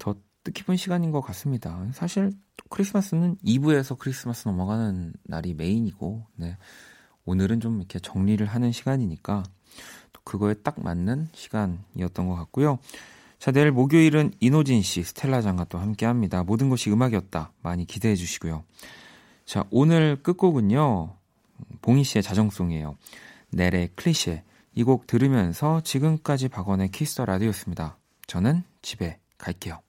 더 0.00 0.16
뜻깊은 0.42 0.74
시간인 0.74 1.12
것 1.12 1.20
같습니다. 1.20 1.86
사실 1.92 2.32
크리스마스는 2.68 3.36
2부에서 3.44 3.96
크리스마스 3.96 4.48
넘어가는 4.48 5.12
날이 5.22 5.54
메인이고, 5.54 6.26
네. 6.34 6.58
오늘은 7.26 7.60
좀 7.60 7.78
이렇게 7.78 8.00
정리를 8.00 8.44
하는 8.44 8.72
시간이니까 8.72 9.44
또 10.12 10.20
그거에 10.24 10.54
딱 10.54 10.82
맞는 10.82 11.28
시간이었던 11.32 12.26
것 12.26 12.34
같고요. 12.34 12.80
자, 13.38 13.52
내일 13.52 13.70
목요일은 13.70 14.32
이노진 14.40 14.82
씨, 14.82 15.02
스텔라 15.02 15.42
장과 15.42 15.64
또 15.64 15.78
함께 15.78 16.06
합니다. 16.06 16.42
모든 16.42 16.68
것이 16.68 16.90
음악이었다. 16.90 17.52
많이 17.62 17.86
기대해 17.86 18.16
주시고요. 18.16 18.64
자, 19.44 19.64
오늘 19.70 20.22
끝곡은요. 20.22 21.14
봉희 21.82 22.04
씨의 22.04 22.22
자정송이에요. 22.22 22.96
넬의 23.50 23.90
클리셰. 23.94 24.42
이 24.74 24.84
곡 24.84 25.06
들으면서 25.08 25.80
지금까지 25.80 26.48
박원의 26.48 26.90
Kiss 26.90 27.09
the 27.09 27.24
Radio였습니다. 27.24 27.96
저는 28.28 28.62
집에 28.80 29.18
갈게요. 29.36 29.80